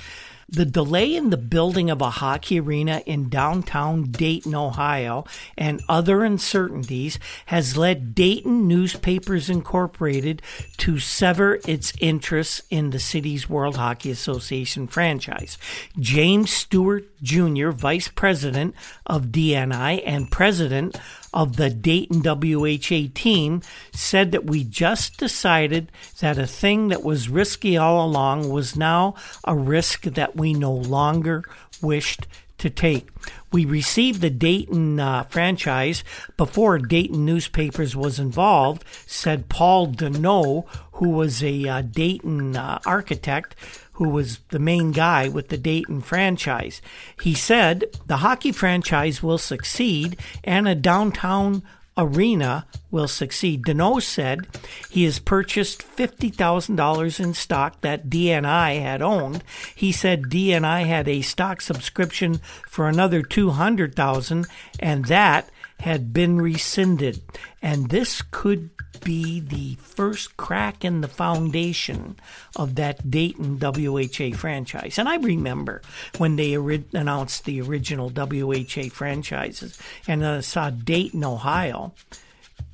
[0.55, 5.25] The delay in the building of a hockey arena in downtown Dayton, Ohio,
[5.59, 10.43] and other uncertainties has led Dayton Newspapers Incorporated
[10.77, 15.59] to sever its interests in the city's World Hockey Association franchise.
[15.99, 20.97] James Stewart Jr., Vice President of DNI and President
[21.35, 23.61] of the Dayton WHA team
[23.92, 29.16] said that we just decided that a thing that was risky all along was now
[29.44, 31.44] a risk that we no longer
[31.83, 32.27] wished
[32.59, 33.09] to take.
[33.53, 36.05] We received the Dayton uh, franchise
[36.37, 43.57] before Dayton newspapers was involved, said Paul Deneau, who was a uh, Dayton uh, architect
[43.94, 46.80] who was the main guy with the Dayton franchise.
[47.20, 51.62] He said the hockey franchise will succeed and a downtown
[51.96, 53.64] arena will succeed.
[53.64, 54.46] Deneau said
[54.90, 59.44] he has purchased $50,000 in stock that DNI had owned.
[59.74, 64.46] He said DNI had a stock subscription for another 200,000
[64.80, 67.20] and that had been rescinded.
[67.62, 72.16] And this could be the first crack in the foundation
[72.57, 74.98] of that Dayton WHA franchise.
[74.98, 75.83] And I remember
[76.18, 81.92] when they ori- announced the original WHA franchises, and I saw Dayton, Ohio,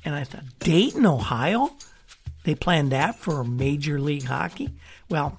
[0.03, 1.71] and I thought, Dayton, Ohio?
[2.43, 4.69] They planned that for Major League Hockey?
[5.09, 5.37] Well,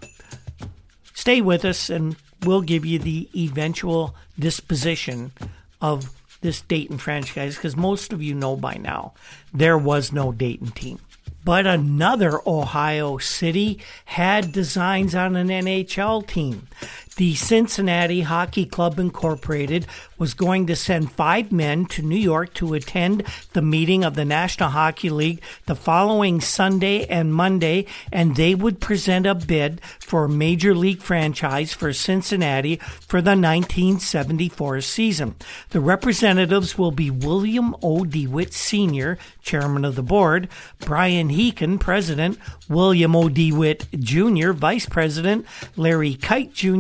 [1.15, 5.33] stay with us and we'll give you the eventual disposition
[5.81, 6.11] of
[6.43, 9.15] this Dayton franchise because most of you know by now
[9.55, 10.99] there was no Dayton team.
[11.45, 16.69] But another Ohio city had designs on an NHL team.
[17.17, 19.87] The Cincinnati Hockey Club Incorporated
[20.19, 24.25] was going to send five men to New York to attend the meeting of the
[24.25, 30.25] National Hockey League the following Sunday and Monday, and they would present a bid for
[30.25, 35.35] a major league franchise for Cincinnati for the 1974 season.
[35.71, 38.05] The representatives will be William O.
[38.05, 40.49] DeWitt Sr., chairman of the board,
[40.81, 43.29] Brian Heekin, president, William O.
[43.29, 45.45] DeWitt Jr., vice president,
[45.77, 46.72] Larry Kite Jr.,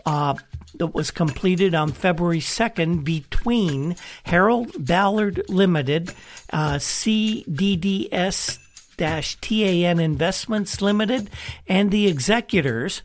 [0.07, 0.35] uh,
[0.74, 6.14] that was completed on February 2nd between Harold Ballard Limited,
[6.52, 8.59] uh, CDDS
[8.96, 11.31] TAN Investments Limited,
[11.68, 13.02] and the executors,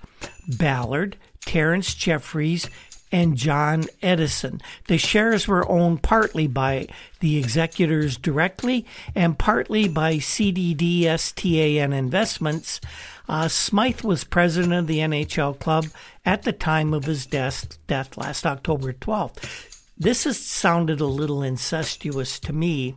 [0.47, 2.69] Ballard, Terrence Jeffries,
[3.13, 4.60] and John Edison.
[4.88, 6.88] The shares were owned partly by
[7.19, 12.82] the executors directly and partly by CDDSTAN Investments.
[13.30, 15.86] Uh, Smythe was president of the NHL club
[16.26, 19.69] at the time of his death, death last October 12th.
[19.95, 22.95] This has sounded a little incestuous to me.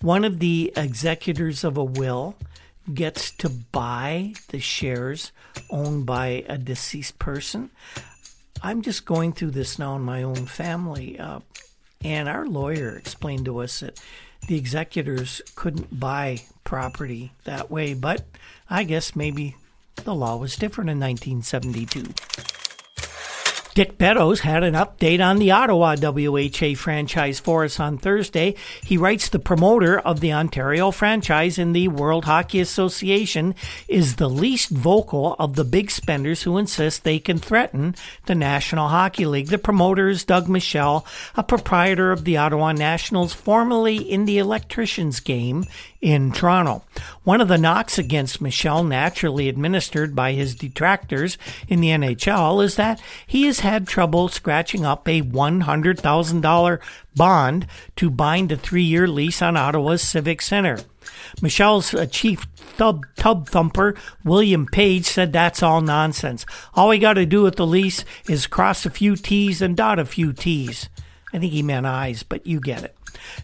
[0.00, 2.36] One of the executors of a will
[2.94, 5.32] gets to buy the shares
[5.70, 7.70] owned by a deceased person.
[8.62, 11.18] I'm just going through this now in my own family.
[11.18, 11.40] Uh,
[12.04, 14.00] and our lawyer explained to us that
[14.48, 18.24] the executors couldn't buy property that way, but
[18.70, 19.56] I guess maybe
[19.96, 22.12] the law was different in 1972.
[23.76, 28.54] Dick Beddoes had an update on the Ottawa WHA franchise for us on Thursday.
[28.82, 33.54] He writes the promoter of the Ontario franchise in the World Hockey Association
[33.86, 38.88] is the least vocal of the big spenders who insist they can threaten the National
[38.88, 39.48] Hockey League.
[39.48, 41.04] The promoter is Doug Michel,
[41.34, 45.66] a proprietor of the Ottawa Nationals, formerly in the electricians game
[46.06, 46.84] in Toronto.
[47.24, 51.36] One of the knocks against Michel, naturally administered by his detractors
[51.66, 56.78] in the NHL, is that he has had trouble scratching up a $100,000
[57.16, 60.78] bond to bind a three year lease on Ottawa's Civic Center.
[61.42, 62.46] Michel's uh, chief
[62.76, 66.46] tub, tub thumper, William Page, said that's all nonsense.
[66.74, 69.98] All we got to do with the lease is cross a few T's and dot
[69.98, 70.88] a few T's.
[71.32, 72.96] I think he meant eyes, but you get it.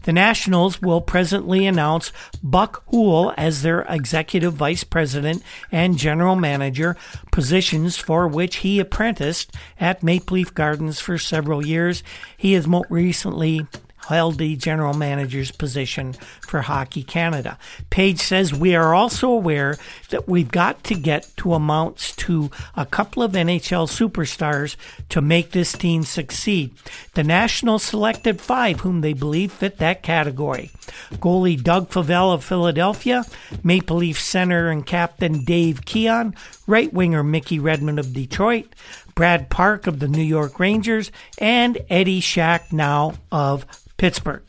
[0.02, 2.12] The Nationals will presently announce
[2.42, 6.96] Buck Houle as their executive vice president and general manager,
[7.30, 12.02] positions for which he apprenticed at Maple Leaf Gardens for several years.
[12.36, 13.66] He has most recently
[14.08, 17.58] held the general manager's position for Hockey Canada.
[17.90, 19.76] Page says we are also aware
[20.10, 24.76] that we've got to get to amounts to a couple of NHL superstars
[25.08, 26.72] to make this team succeed.
[27.14, 30.70] The Nationals selected five whom they believe fit that category.
[31.14, 33.24] Goalie Doug Favell of Philadelphia,
[33.62, 36.34] Maple Leaf center and captain Dave Keon,
[36.66, 38.74] right winger Mickey Redmond of Detroit,
[39.14, 43.66] Brad Park of the New York Rangers, and Eddie Shack now of
[44.02, 44.42] Pittsburgh.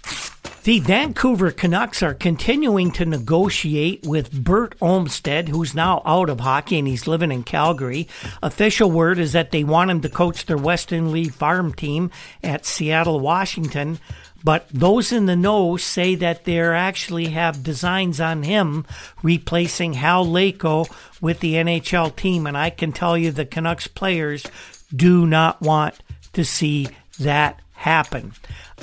[0.64, 6.80] The Vancouver Canucks are continuing to negotiate with Bert Olmsted, who's now out of hockey
[6.80, 8.08] and he's living in Calgary.
[8.42, 12.10] Official word is that they want him to coach their Western League farm team
[12.44, 14.00] at Seattle, Washington.
[14.44, 18.88] But those in the know say that they actually have designs on him
[19.22, 20.88] replacing Hal Laycoe
[21.22, 22.48] with the NHL team.
[22.48, 24.48] And I can tell you the Canucks players
[24.96, 26.02] do not want
[26.32, 26.88] to see
[27.20, 28.34] that happen.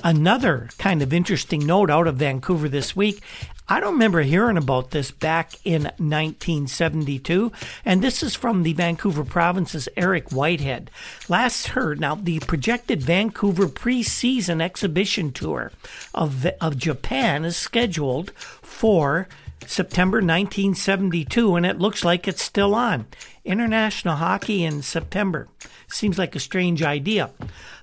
[0.02, 3.22] Another kind of interesting note out of Vancouver this week.
[3.68, 7.52] I don't remember hearing about this back in 1972,
[7.84, 10.90] and this is from the Vancouver Province's Eric Whitehead.
[11.28, 15.70] Last heard, now the projected Vancouver preseason exhibition tour
[16.14, 19.28] of, of Japan is scheduled for
[19.66, 23.06] September 1972, and it looks like it's still on.
[23.44, 25.46] International hockey in September.
[25.86, 27.30] Seems like a strange idea.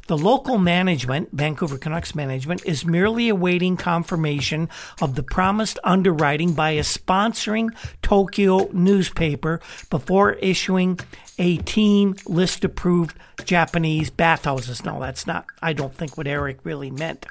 [0.08, 4.70] The local management, Vancouver Canucks management, is merely awaiting confirmation
[5.02, 11.00] of the promised underwriting by a sponsoring Tokyo newspaper before issuing
[11.38, 14.86] a team list approved Japanese bathhouses.
[14.86, 17.26] No, that's not, I don't think, what Eric really meant.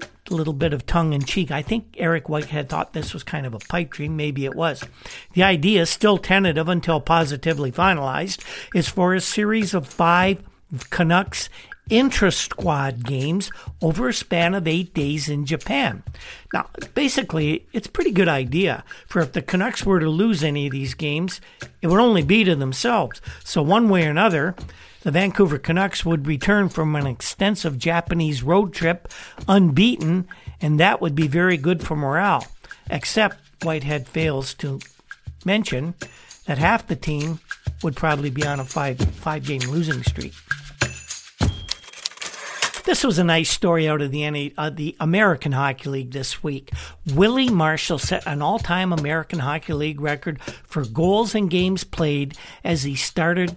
[0.00, 1.50] A little bit of tongue in cheek.
[1.50, 4.16] I think Eric Whitehead thought this was kind of a pipe dream.
[4.16, 4.84] Maybe it was.
[5.32, 10.40] The idea, still tentative until positively finalized, is for a series of five
[10.90, 11.48] Canucks
[11.90, 13.50] intra squad games
[13.82, 16.02] over a span of eight days in Japan.
[16.54, 20.66] Now, basically, it's a pretty good idea for if the Canucks were to lose any
[20.66, 21.40] of these games,
[21.82, 23.20] it would only be to themselves.
[23.44, 24.54] So, one way or another,
[25.02, 29.08] the Vancouver Canucks would return from an extensive Japanese road trip
[29.48, 30.28] unbeaten,
[30.60, 32.46] and that would be very good for morale.
[32.90, 34.80] Except Whitehead fails to
[35.44, 35.94] mention
[36.46, 37.40] that half the team
[37.82, 40.34] would probably be on a five five game losing streak.
[42.90, 46.42] This was a nice story out of the NA, uh, the American Hockey League this
[46.42, 46.72] week.
[47.14, 52.82] Willie Marshall set an all-time American Hockey League record for goals and games played as
[52.82, 53.54] he started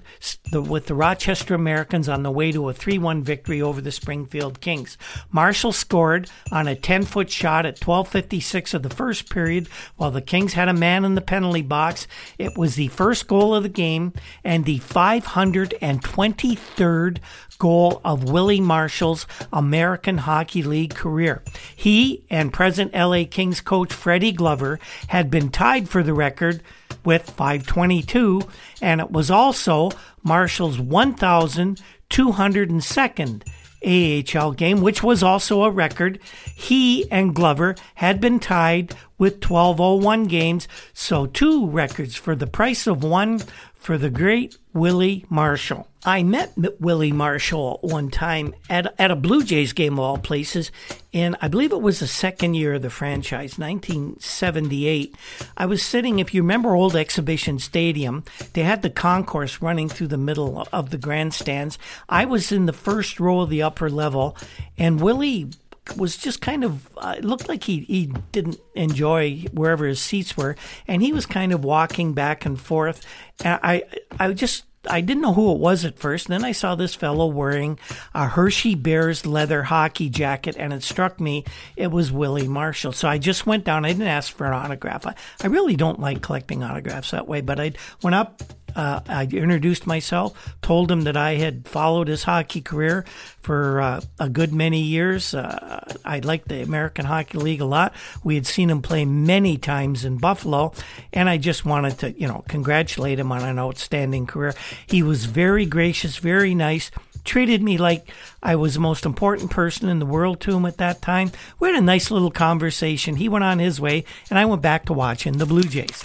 [0.52, 4.62] the, with the Rochester Americans on the way to a 3-1 victory over the Springfield
[4.62, 5.00] Kings.
[5.32, 9.68] Marshall scored on a 10-foot shot at 12:56 of the first period
[9.98, 12.06] while the Kings had a man in the penalty box.
[12.38, 14.14] It was the first goal of the game
[14.44, 17.18] and the 523rd
[17.58, 21.44] goal of Willie Marshall's American Hockey League career.
[21.76, 26.62] He and present LA Kings coach Freddie Glover had been tied for the record
[27.04, 28.42] with 522,
[28.82, 29.92] and it was also
[30.24, 33.44] Marshall's 1,202nd
[33.86, 36.20] AHL game, which was also a record.
[36.56, 42.88] He and Glover had been tied with 1201 games, so two records for the price
[42.88, 43.42] of one
[43.74, 45.88] for the great Willie Marshall.
[46.06, 46.52] I met
[46.82, 50.70] Willie Marshall one time at, at a Blue Jays game of all places,
[51.14, 55.16] and I believe it was the second year of the franchise, 1978.
[55.56, 60.08] I was sitting, if you remember Old Exhibition Stadium, they had the concourse running through
[60.08, 61.80] the middle of the grandstands.
[62.10, 64.36] I was in the first row of the upper level,
[64.78, 65.52] and Willie
[65.98, 70.56] was just kind of uh, looked like he, he didn't enjoy wherever his seats were
[70.88, 73.06] and he was kind of walking back and forth
[73.44, 73.84] and i
[74.20, 76.28] i just I didn't know who it was at first.
[76.28, 77.80] Then I saw this fellow wearing
[78.14, 81.46] a Hershey Bears leather hockey jacket, and it struck me
[81.78, 82.92] it was Willie Marshall.
[82.92, 83.86] So I just went down.
[83.86, 85.08] I didn't ask for an autograph.
[85.08, 88.44] I, I really don't like collecting autographs that way, but I went up
[88.76, 93.06] uh, I introduced myself, told him that I had followed his hockey career
[93.42, 95.34] for uh, a good many years.
[95.34, 97.94] Uh, I liked the American Hockey League a lot.
[98.24, 100.74] We had seen him play many times in Buffalo,
[101.12, 104.54] and I just wanted to, you know, congratulate him on an outstanding career.
[104.88, 106.92] He was very gracious, very nice
[107.24, 108.10] treated me like
[108.42, 111.32] I was the most important person in the world to him at that time.
[111.60, 113.16] We had a nice little conversation.
[113.16, 116.04] He went on his way, and I went back to watching the Blue Jays.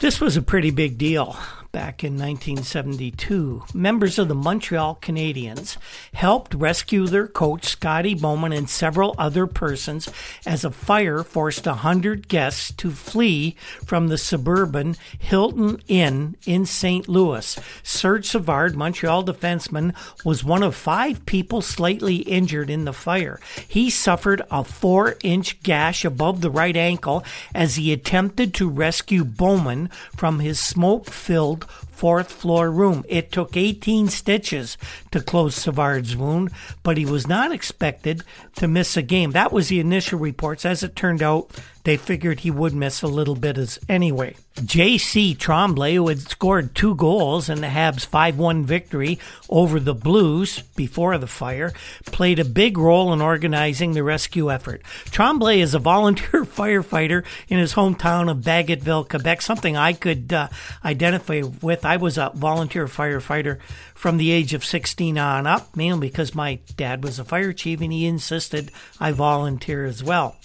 [0.00, 1.36] This was a pretty big deal
[1.72, 5.76] back in 1972, members of the Montreal Canadiens
[6.12, 10.08] helped rescue their coach, Scotty Bowman, and several other persons
[10.44, 13.54] as a fire forced 100 guests to flee
[13.84, 17.08] from the suburban Hilton Inn in St.
[17.08, 17.58] Louis.
[17.82, 19.94] Serge Savard, Montreal defenseman,
[20.24, 23.40] was one of five people slightly injured in the fire.
[23.68, 29.24] He suffered a four inch gash above the right ankle as he attempted to rescue
[29.24, 33.04] Bowman from his smoke filled world fourth floor room.
[33.10, 34.78] It took 18 stitches
[35.10, 36.50] to close Savard's wound,
[36.82, 38.22] but he was not expected
[38.56, 39.32] to miss a game.
[39.32, 40.64] That was the initial reports.
[40.64, 41.50] As it turned out,
[41.84, 44.36] they figured he would miss a little bit as anyway.
[44.64, 45.34] J.C.
[45.34, 50.60] Tremblay, who had scored two goals in the Habs 5 1 victory over the Blues
[50.76, 51.72] before the fire,
[52.06, 54.82] played a big role in organizing the rescue effort.
[55.06, 60.48] Tremblay is a volunteer firefighter in his hometown of Bagotville, Quebec, something I could uh,
[60.84, 61.86] identify with.
[61.90, 63.58] I was a volunteer firefighter
[63.96, 67.80] from the age of 16 on up, mainly because my dad was a fire chief
[67.80, 68.70] and he insisted
[69.00, 70.36] I volunteer as well.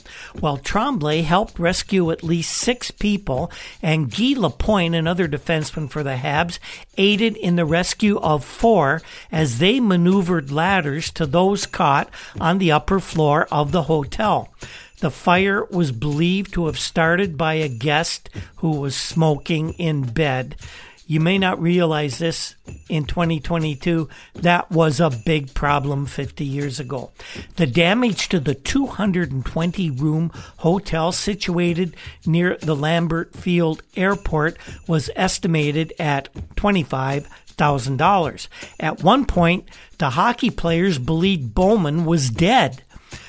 [0.41, 6.15] Well, Tremblay helped rescue at least six people, and Guy Lapointe, another defenseman for the
[6.15, 6.57] Habs,
[6.97, 12.71] aided in the rescue of four as they maneuvered ladders to those caught on the
[12.71, 14.51] upper floor of the hotel.
[14.99, 20.55] The fire was believed to have started by a guest who was smoking in bed.
[21.07, 22.55] You may not realize this
[22.89, 24.09] in 2022.
[24.35, 27.11] That was a big problem 50 years ago.
[27.57, 31.95] The damage to the 220 room hotel situated
[32.25, 38.49] near the Lambert Field Airport was estimated at 25 thousand dollars.
[38.79, 42.83] At one point, the hockey players believed Bowman was dead.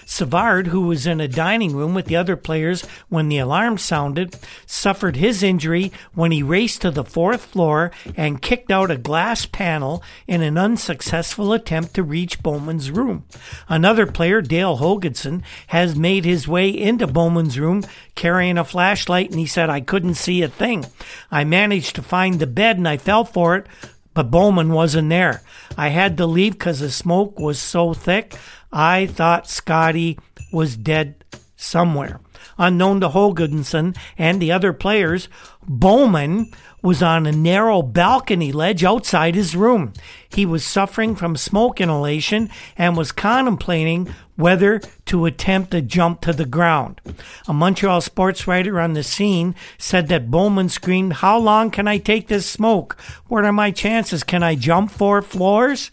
[0.09, 4.36] Savard, who was in a dining room with the other players when the alarm sounded,
[4.64, 9.46] suffered his injury when he raced to the fourth floor and kicked out a glass
[9.46, 13.24] panel in an unsuccessful attempt to reach Bowman's room.
[13.68, 17.82] Another player, Dale Hoganson, has made his way into Bowman's room
[18.14, 20.86] carrying a flashlight and he said, I couldn't see a thing.
[21.30, 23.66] I managed to find the bed and I fell for it,
[24.14, 25.42] but Bowman wasn't there.
[25.76, 28.34] I had to leave because the smoke was so thick.
[28.76, 30.18] I thought Scotty
[30.52, 31.24] was dead
[31.56, 32.20] somewhere.
[32.58, 35.30] Unknown to Hoganson and the other players,
[35.66, 36.52] Bowman
[36.82, 39.94] was on a narrow balcony ledge outside his room.
[40.28, 46.34] He was suffering from smoke inhalation and was contemplating whether to attempt a jump to
[46.34, 47.00] the ground.
[47.48, 51.96] A Montreal sports writer on the scene said that Bowman screamed, How long can I
[51.96, 52.98] take this smoke?
[53.28, 54.22] What are my chances?
[54.22, 55.92] Can I jump four floors?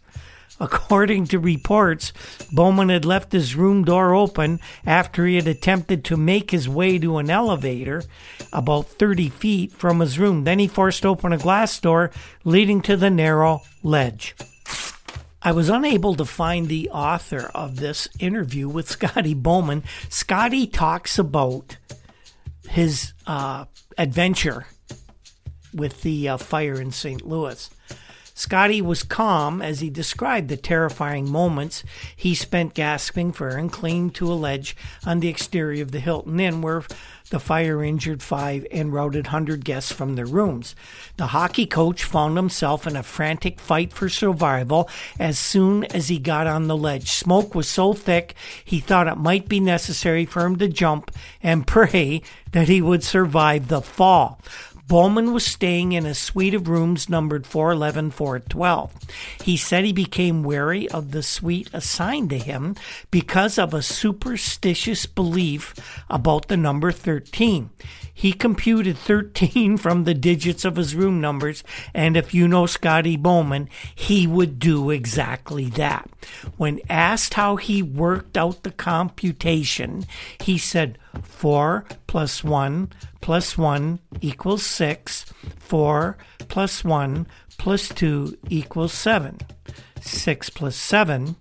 [0.64, 2.14] According to reports,
[2.50, 6.98] Bowman had left his room door open after he had attempted to make his way
[7.00, 8.02] to an elevator
[8.54, 10.46] about 30 feet from his room.
[10.46, 12.12] Then he forced open a glass door
[12.46, 14.36] leading to the narrow ledge.
[15.42, 19.84] I was unable to find the author of this interview with Scotty Bowman.
[20.08, 21.76] Scotty talks about
[22.70, 23.66] his uh,
[23.98, 24.68] adventure
[25.74, 27.28] with the uh, fire in St.
[27.28, 27.70] Louis.
[28.36, 31.84] Scotty was calm as he described the terrifying moments
[32.16, 34.76] he spent gasping for air and clinging to a ledge
[35.06, 36.84] on the exterior of the Hilton Inn where
[37.30, 40.76] the fire injured five and routed 100 guests from their rooms.
[41.18, 46.20] The hockey coach found himself in a frantic fight for survival as soon as he
[46.20, 47.12] got on the ledge.
[47.12, 51.12] Smoke was so thick he thought it might be necessary for him to jump
[51.42, 52.22] and pray
[52.52, 54.40] that he would survive the fall.
[54.88, 58.94] Bowman was staying in a suite of rooms numbered 411, 412.
[59.44, 62.76] He said he became wary of the suite assigned to him
[63.10, 65.74] because of a superstitious belief
[66.10, 67.70] about the number 13.
[68.14, 73.18] He computed 13 from the digits of his room numbers, and if you know Scotty
[73.18, 76.10] Bowman, he would do exactly that.
[76.58, 80.06] When asked how he worked out the computation,
[80.40, 82.92] he said 4 plus 1
[83.22, 85.26] plus 1 equals 6.
[85.60, 89.40] 4 plus 1 plus 2 equals 7.
[90.02, 91.36] 6 plus 7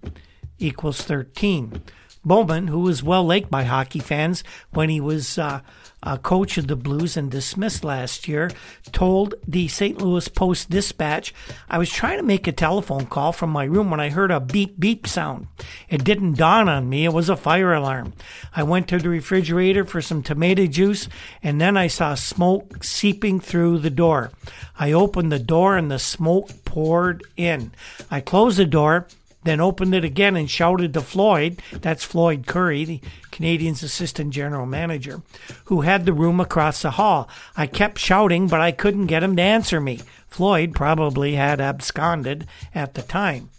[0.58, 1.82] equals 13.
[2.24, 5.60] Bowman, who was well liked by hockey fans when he was uh,
[6.02, 8.50] a coach of the Blues and dismissed last year,
[8.90, 10.00] told the St.
[10.00, 11.32] Louis Post Dispatch,
[11.70, 14.40] I was trying to make a telephone call from my room when I heard a
[14.40, 15.46] beep beep sound.
[15.88, 18.14] It didn't dawn on me, it was a fire alarm.
[18.54, 21.08] I went to the refrigerator for some tomato juice,
[21.42, 24.32] and then I saw smoke seeping through the door.
[24.78, 27.72] I opened the door and the smoke poured in.
[28.10, 29.06] I closed the door
[29.44, 34.66] then opened it again and shouted to Floyd, that's Floyd Curry, the Canadiens' assistant general
[34.66, 35.22] manager,
[35.64, 37.28] who had the room across the hall.
[37.56, 40.00] I kept shouting, but I couldn't get him to answer me.
[40.28, 43.50] Floyd probably had absconded at the time.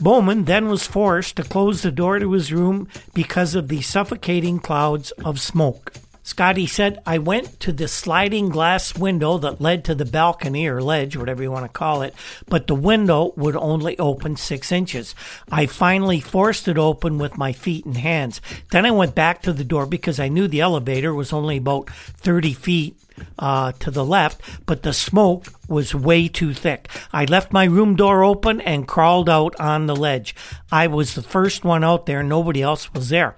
[0.00, 4.58] Bowman then was forced to close the door to his room because of the suffocating
[4.60, 5.92] clouds of smoke.
[6.28, 10.82] Scotty said, I went to the sliding glass window that led to the balcony or
[10.82, 12.14] ledge, whatever you want to call it,
[12.46, 15.14] but the window would only open six inches.
[15.50, 18.42] I finally forced it open with my feet and hands.
[18.72, 21.88] Then I went back to the door because I knew the elevator was only about
[21.88, 22.98] 30 feet
[23.38, 26.88] uh, to the left, but the smoke was way too thick.
[27.12, 30.34] I left my room door open and crawled out on the ledge.
[30.70, 33.36] I was the first one out there, nobody else was there.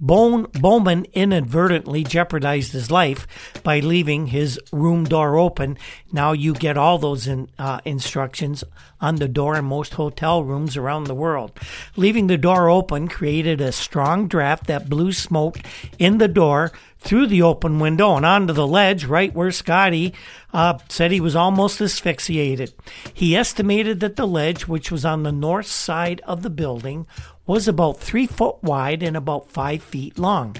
[0.00, 3.26] Bowman inadvertently jeopardized his life
[3.62, 5.76] by leaving his room door open.
[6.12, 8.62] Now you get all those in, uh, instructions
[9.00, 11.52] on the door in most hotel rooms around the world.
[11.96, 15.58] Leaving the door open created a strong draft that blew smoke
[15.98, 20.14] in the door through the open window and onto the ledge right where Scotty
[20.52, 22.72] uh, said he was almost asphyxiated.
[23.14, 27.06] He estimated that the ledge, which was on the north side of the building,
[27.48, 30.54] was about three foot wide and about five feet long.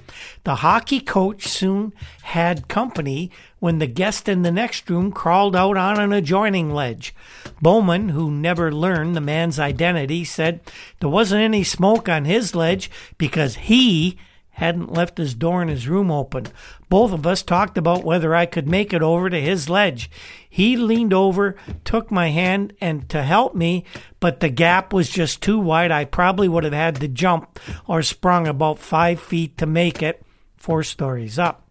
[0.44, 5.76] The hockey coach soon had company when the guest in the next room crawled out
[5.76, 7.14] on an adjoining ledge.
[7.60, 10.60] Bowman, who never learned the man's identity, said
[11.00, 14.16] there wasn't any smoke on his ledge because he
[14.58, 16.48] hadn't left his door in his room open.
[16.88, 20.10] Both of us talked about whether I could make it over to his ledge.
[20.50, 21.54] He leaned over,
[21.84, 23.84] took my hand, and to help me,
[24.18, 25.92] but the gap was just too wide.
[25.92, 30.24] I probably would have had to jump or sprung about five feet to make it,
[30.56, 31.64] four stories up.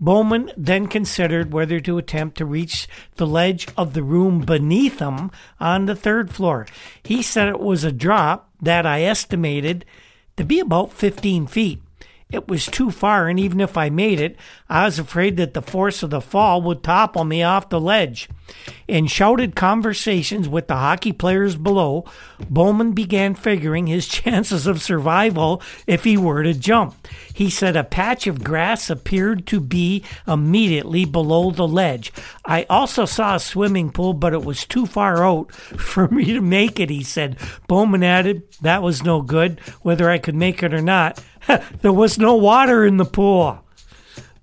[0.00, 5.32] Bowman then considered whether to attempt to reach the ledge of the room beneath him
[5.58, 6.64] on the third floor.
[7.02, 9.84] He said it was a drop that I estimated
[10.36, 11.82] to be about 15 feet.
[12.32, 14.36] It was too far, and even if I made it,
[14.68, 18.28] I was afraid that the force of the fall would topple me off the ledge.
[18.86, 22.04] In shouted conversations with the hockey players below,
[22.48, 27.08] Bowman began figuring his chances of survival if he were to jump.
[27.32, 32.12] He said a patch of grass appeared to be immediately below the ledge.
[32.44, 36.40] I also saw a swimming pool, but it was too far out for me to
[36.40, 37.36] make it, he said.
[37.66, 41.22] Bowman added, That was no good, whether I could make it or not.
[41.80, 43.64] there was no water in the pool.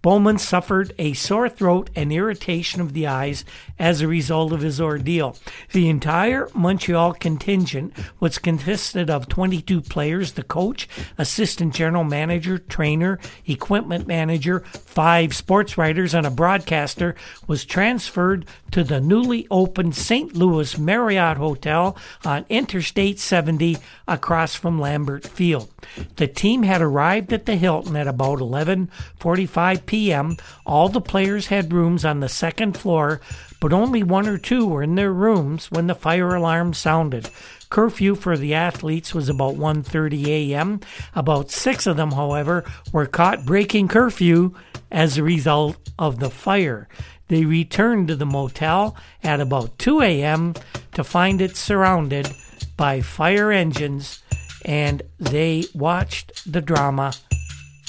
[0.02, 3.44] Bowman suffered a sore throat and irritation of the eyes
[3.80, 5.36] as a result of his ordeal.
[5.72, 13.20] The entire Montreal contingent was consisted of 22 players, the coach, assistant general manager, trainer,
[13.46, 17.16] equipment manager, five sports writers, and a broadcaster,
[17.48, 20.36] was transferred to the newly opened St.
[20.36, 25.70] Louis Marriott Hotel on Interstate 70 across from Lambert Field.
[26.16, 30.38] The team had arrived at the Hilton at about 11:45 p.m.
[30.66, 33.22] All the players had rooms on the second floor
[33.60, 37.30] but only one or two were in their rooms when the fire alarm sounded.
[37.70, 40.80] Curfew for the athletes was about 1:30 a.m.
[41.16, 44.54] About 6 of them, however, were caught breaking curfew
[44.92, 46.88] as a result of the fire.
[47.28, 50.54] They returned to the motel at about 2 a.m.
[50.94, 52.30] to find it surrounded
[52.78, 54.24] by fire engines
[54.64, 57.14] and they watched the drama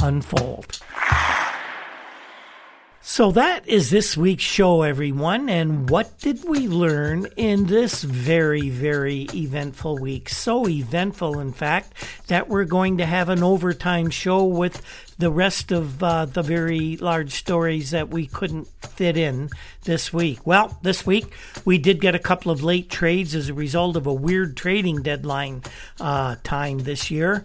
[0.01, 0.81] unfold.
[3.11, 5.49] So that is this week's show, everyone.
[5.49, 10.29] And what did we learn in this very, very eventful week?
[10.29, 11.95] So eventful, in fact,
[12.27, 14.83] that we're going to have an overtime show with
[15.17, 19.49] the rest of uh, the very large stories that we couldn't fit in
[19.85, 20.47] this week.
[20.47, 21.33] Well, this week
[21.65, 25.01] we did get a couple of late trades as a result of a weird trading
[25.01, 25.63] deadline
[25.99, 27.43] uh, time this year.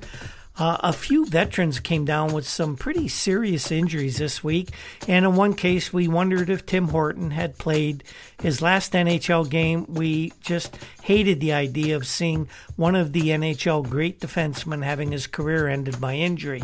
[0.55, 4.69] Uh, a few veterans came down with some pretty serious injuries this week,
[5.07, 8.03] and in one case, we wondered if Tim Horton had played
[8.39, 9.85] his last NHL game.
[9.89, 15.25] We just hated the idea of seeing one of the NHL great defensemen having his
[15.25, 16.61] career ended by injury.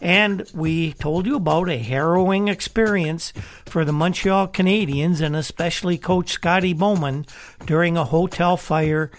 [0.00, 3.32] And we told you about a harrowing experience
[3.66, 7.26] for the Montreal Canadiens and especially coach Scotty Bowman
[7.66, 9.10] during a hotel fire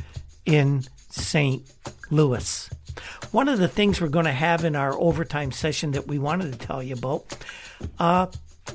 [0.45, 1.65] in St.
[2.09, 2.70] Louis.
[3.32, 6.51] One of the things we're going to have in our overtime session that we wanted
[6.51, 7.38] to tell you about,
[7.99, 8.25] uh,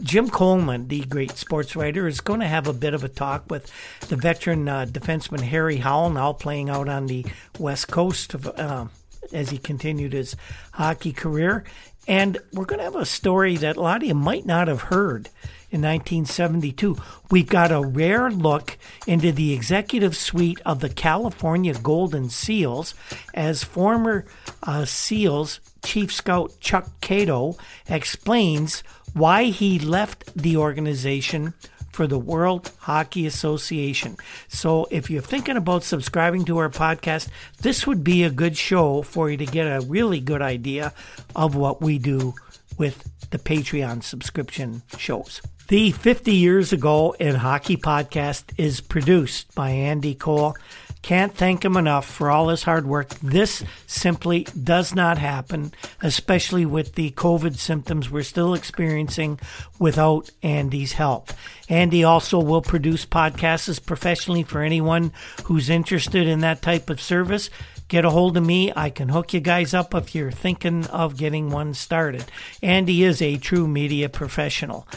[0.00, 3.50] Jim Coleman, the great sports writer, is going to have a bit of a talk
[3.50, 3.68] with
[4.08, 7.26] the veteran uh, defenseman Harry Howell, now playing out on the
[7.58, 8.86] West Coast of, uh,
[9.32, 10.36] as he continued his
[10.72, 11.64] hockey career.
[12.06, 14.82] And we're going to have a story that a lot of you might not have
[14.82, 15.30] heard
[15.70, 16.96] in 1972.
[17.30, 22.94] We've got a rare look into the executive suite of the California Golden Seals
[23.32, 24.24] as former
[24.62, 27.56] uh, SEALs Chief Scout Chuck Cato
[27.88, 28.82] explains
[29.14, 31.54] why he left the organization
[31.94, 34.16] for the World Hockey Association.
[34.48, 37.28] So if you're thinking about subscribing to our podcast,
[37.62, 40.92] this would be a good show for you to get a really good idea
[41.36, 42.34] of what we do
[42.76, 45.40] with the Patreon subscription shows.
[45.68, 50.56] The 50 Years Ago in Hockey podcast is produced by Andy Cole.
[51.04, 53.10] Can't thank him enough for all his hard work.
[53.20, 59.38] This simply does not happen, especially with the COVID symptoms we're still experiencing
[59.78, 61.30] without Andy's help.
[61.68, 65.12] Andy also will produce podcasts professionally for anyone
[65.44, 67.50] who's interested in that type of service
[67.88, 68.72] get a hold of me.
[68.74, 72.24] I can hook you guys up if you're thinking of getting one started.
[72.62, 74.88] Andy is a true media professional.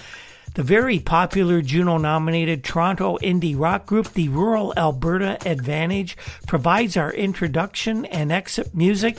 [0.58, 7.14] The very popular Juno nominated Toronto indie rock group, the Rural Alberta Advantage, provides our
[7.14, 9.18] introduction and exit music.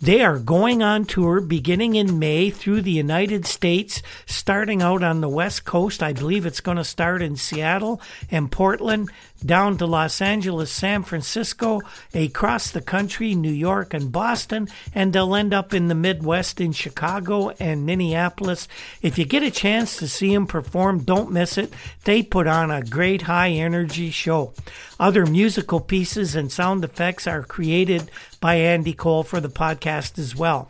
[0.00, 5.20] They are going on tour beginning in May through the United States, starting out on
[5.20, 6.02] the West Coast.
[6.02, 9.12] I believe it's going to start in Seattle and Portland,
[9.44, 11.80] down to Los Angeles, San Francisco,
[12.14, 16.72] across the country, New York and Boston, and they'll end up in the Midwest in
[16.72, 18.68] Chicago and Minneapolis.
[19.00, 21.72] If you get a chance to see them perform, don't miss it.
[22.04, 24.52] They put on a great high energy show.
[24.98, 30.36] Other musical pieces and sound effects are created by Andy Cole for the podcast as
[30.36, 30.68] well.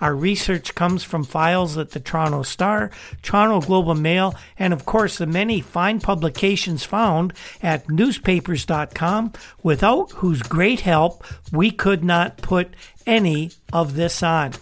[0.00, 2.90] Our research comes from files at the Toronto Star,
[3.22, 7.32] Toronto Globe and Mail, and of course the many fine publications found
[7.62, 9.32] at newspapers.com,
[9.62, 12.74] without whose great help we could not put
[13.06, 14.52] any of this on.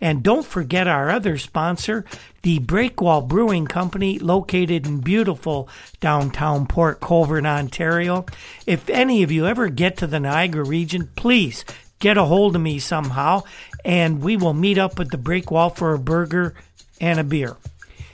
[0.00, 2.06] And don't forget our other sponsor,
[2.42, 5.68] the Breakwall Brewing Company, located in beautiful
[6.00, 8.24] downtown Port Colborne, Ontario.
[8.66, 11.66] If any of you ever get to the Niagara region, please
[11.98, 13.42] get a hold of me somehow,
[13.84, 16.54] and we will meet up at the break wall for a burger
[17.00, 17.56] and a beer.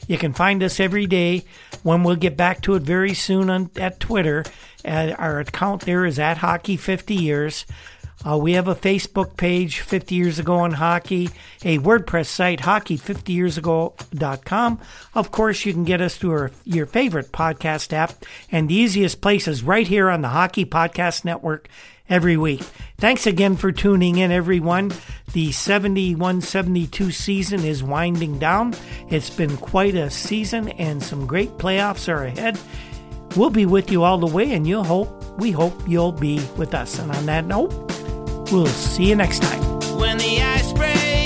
[0.06, 1.44] You can find us every day
[1.82, 4.44] when we'll get back to it very soon on, at Twitter.
[4.84, 7.66] Uh, our account there is at Hockey 50 Years.
[8.24, 11.28] Uh, we have a Facebook page, 50 Years Ago in Hockey,
[11.64, 14.80] a WordPress site, hockey50yearsago.com.
[15.14, 19.20] Of course, you can get us through our, your favorite podcast app, and the easiest
[19.20, 21.68] place is right here on the Hockey Podcast Network
[22.08, 22.62] every week.
[22.98, 24.92] Thanks again for tuning in, everyone.
[25.32, 28.74] The 71 72 season is winding down.
[29.10, 32.58] It's been quite a season, and some great playoffs are ahead.
[33.36, 36.74] We'll be with you all the way, and you'll hope, we hope you'll be with
[36.74, 36.98] us.
[36.98, 37.70] And on that note,
[38.50, 39.62] we'll see you next time.
[39.98, 41.25] When the ice breaks.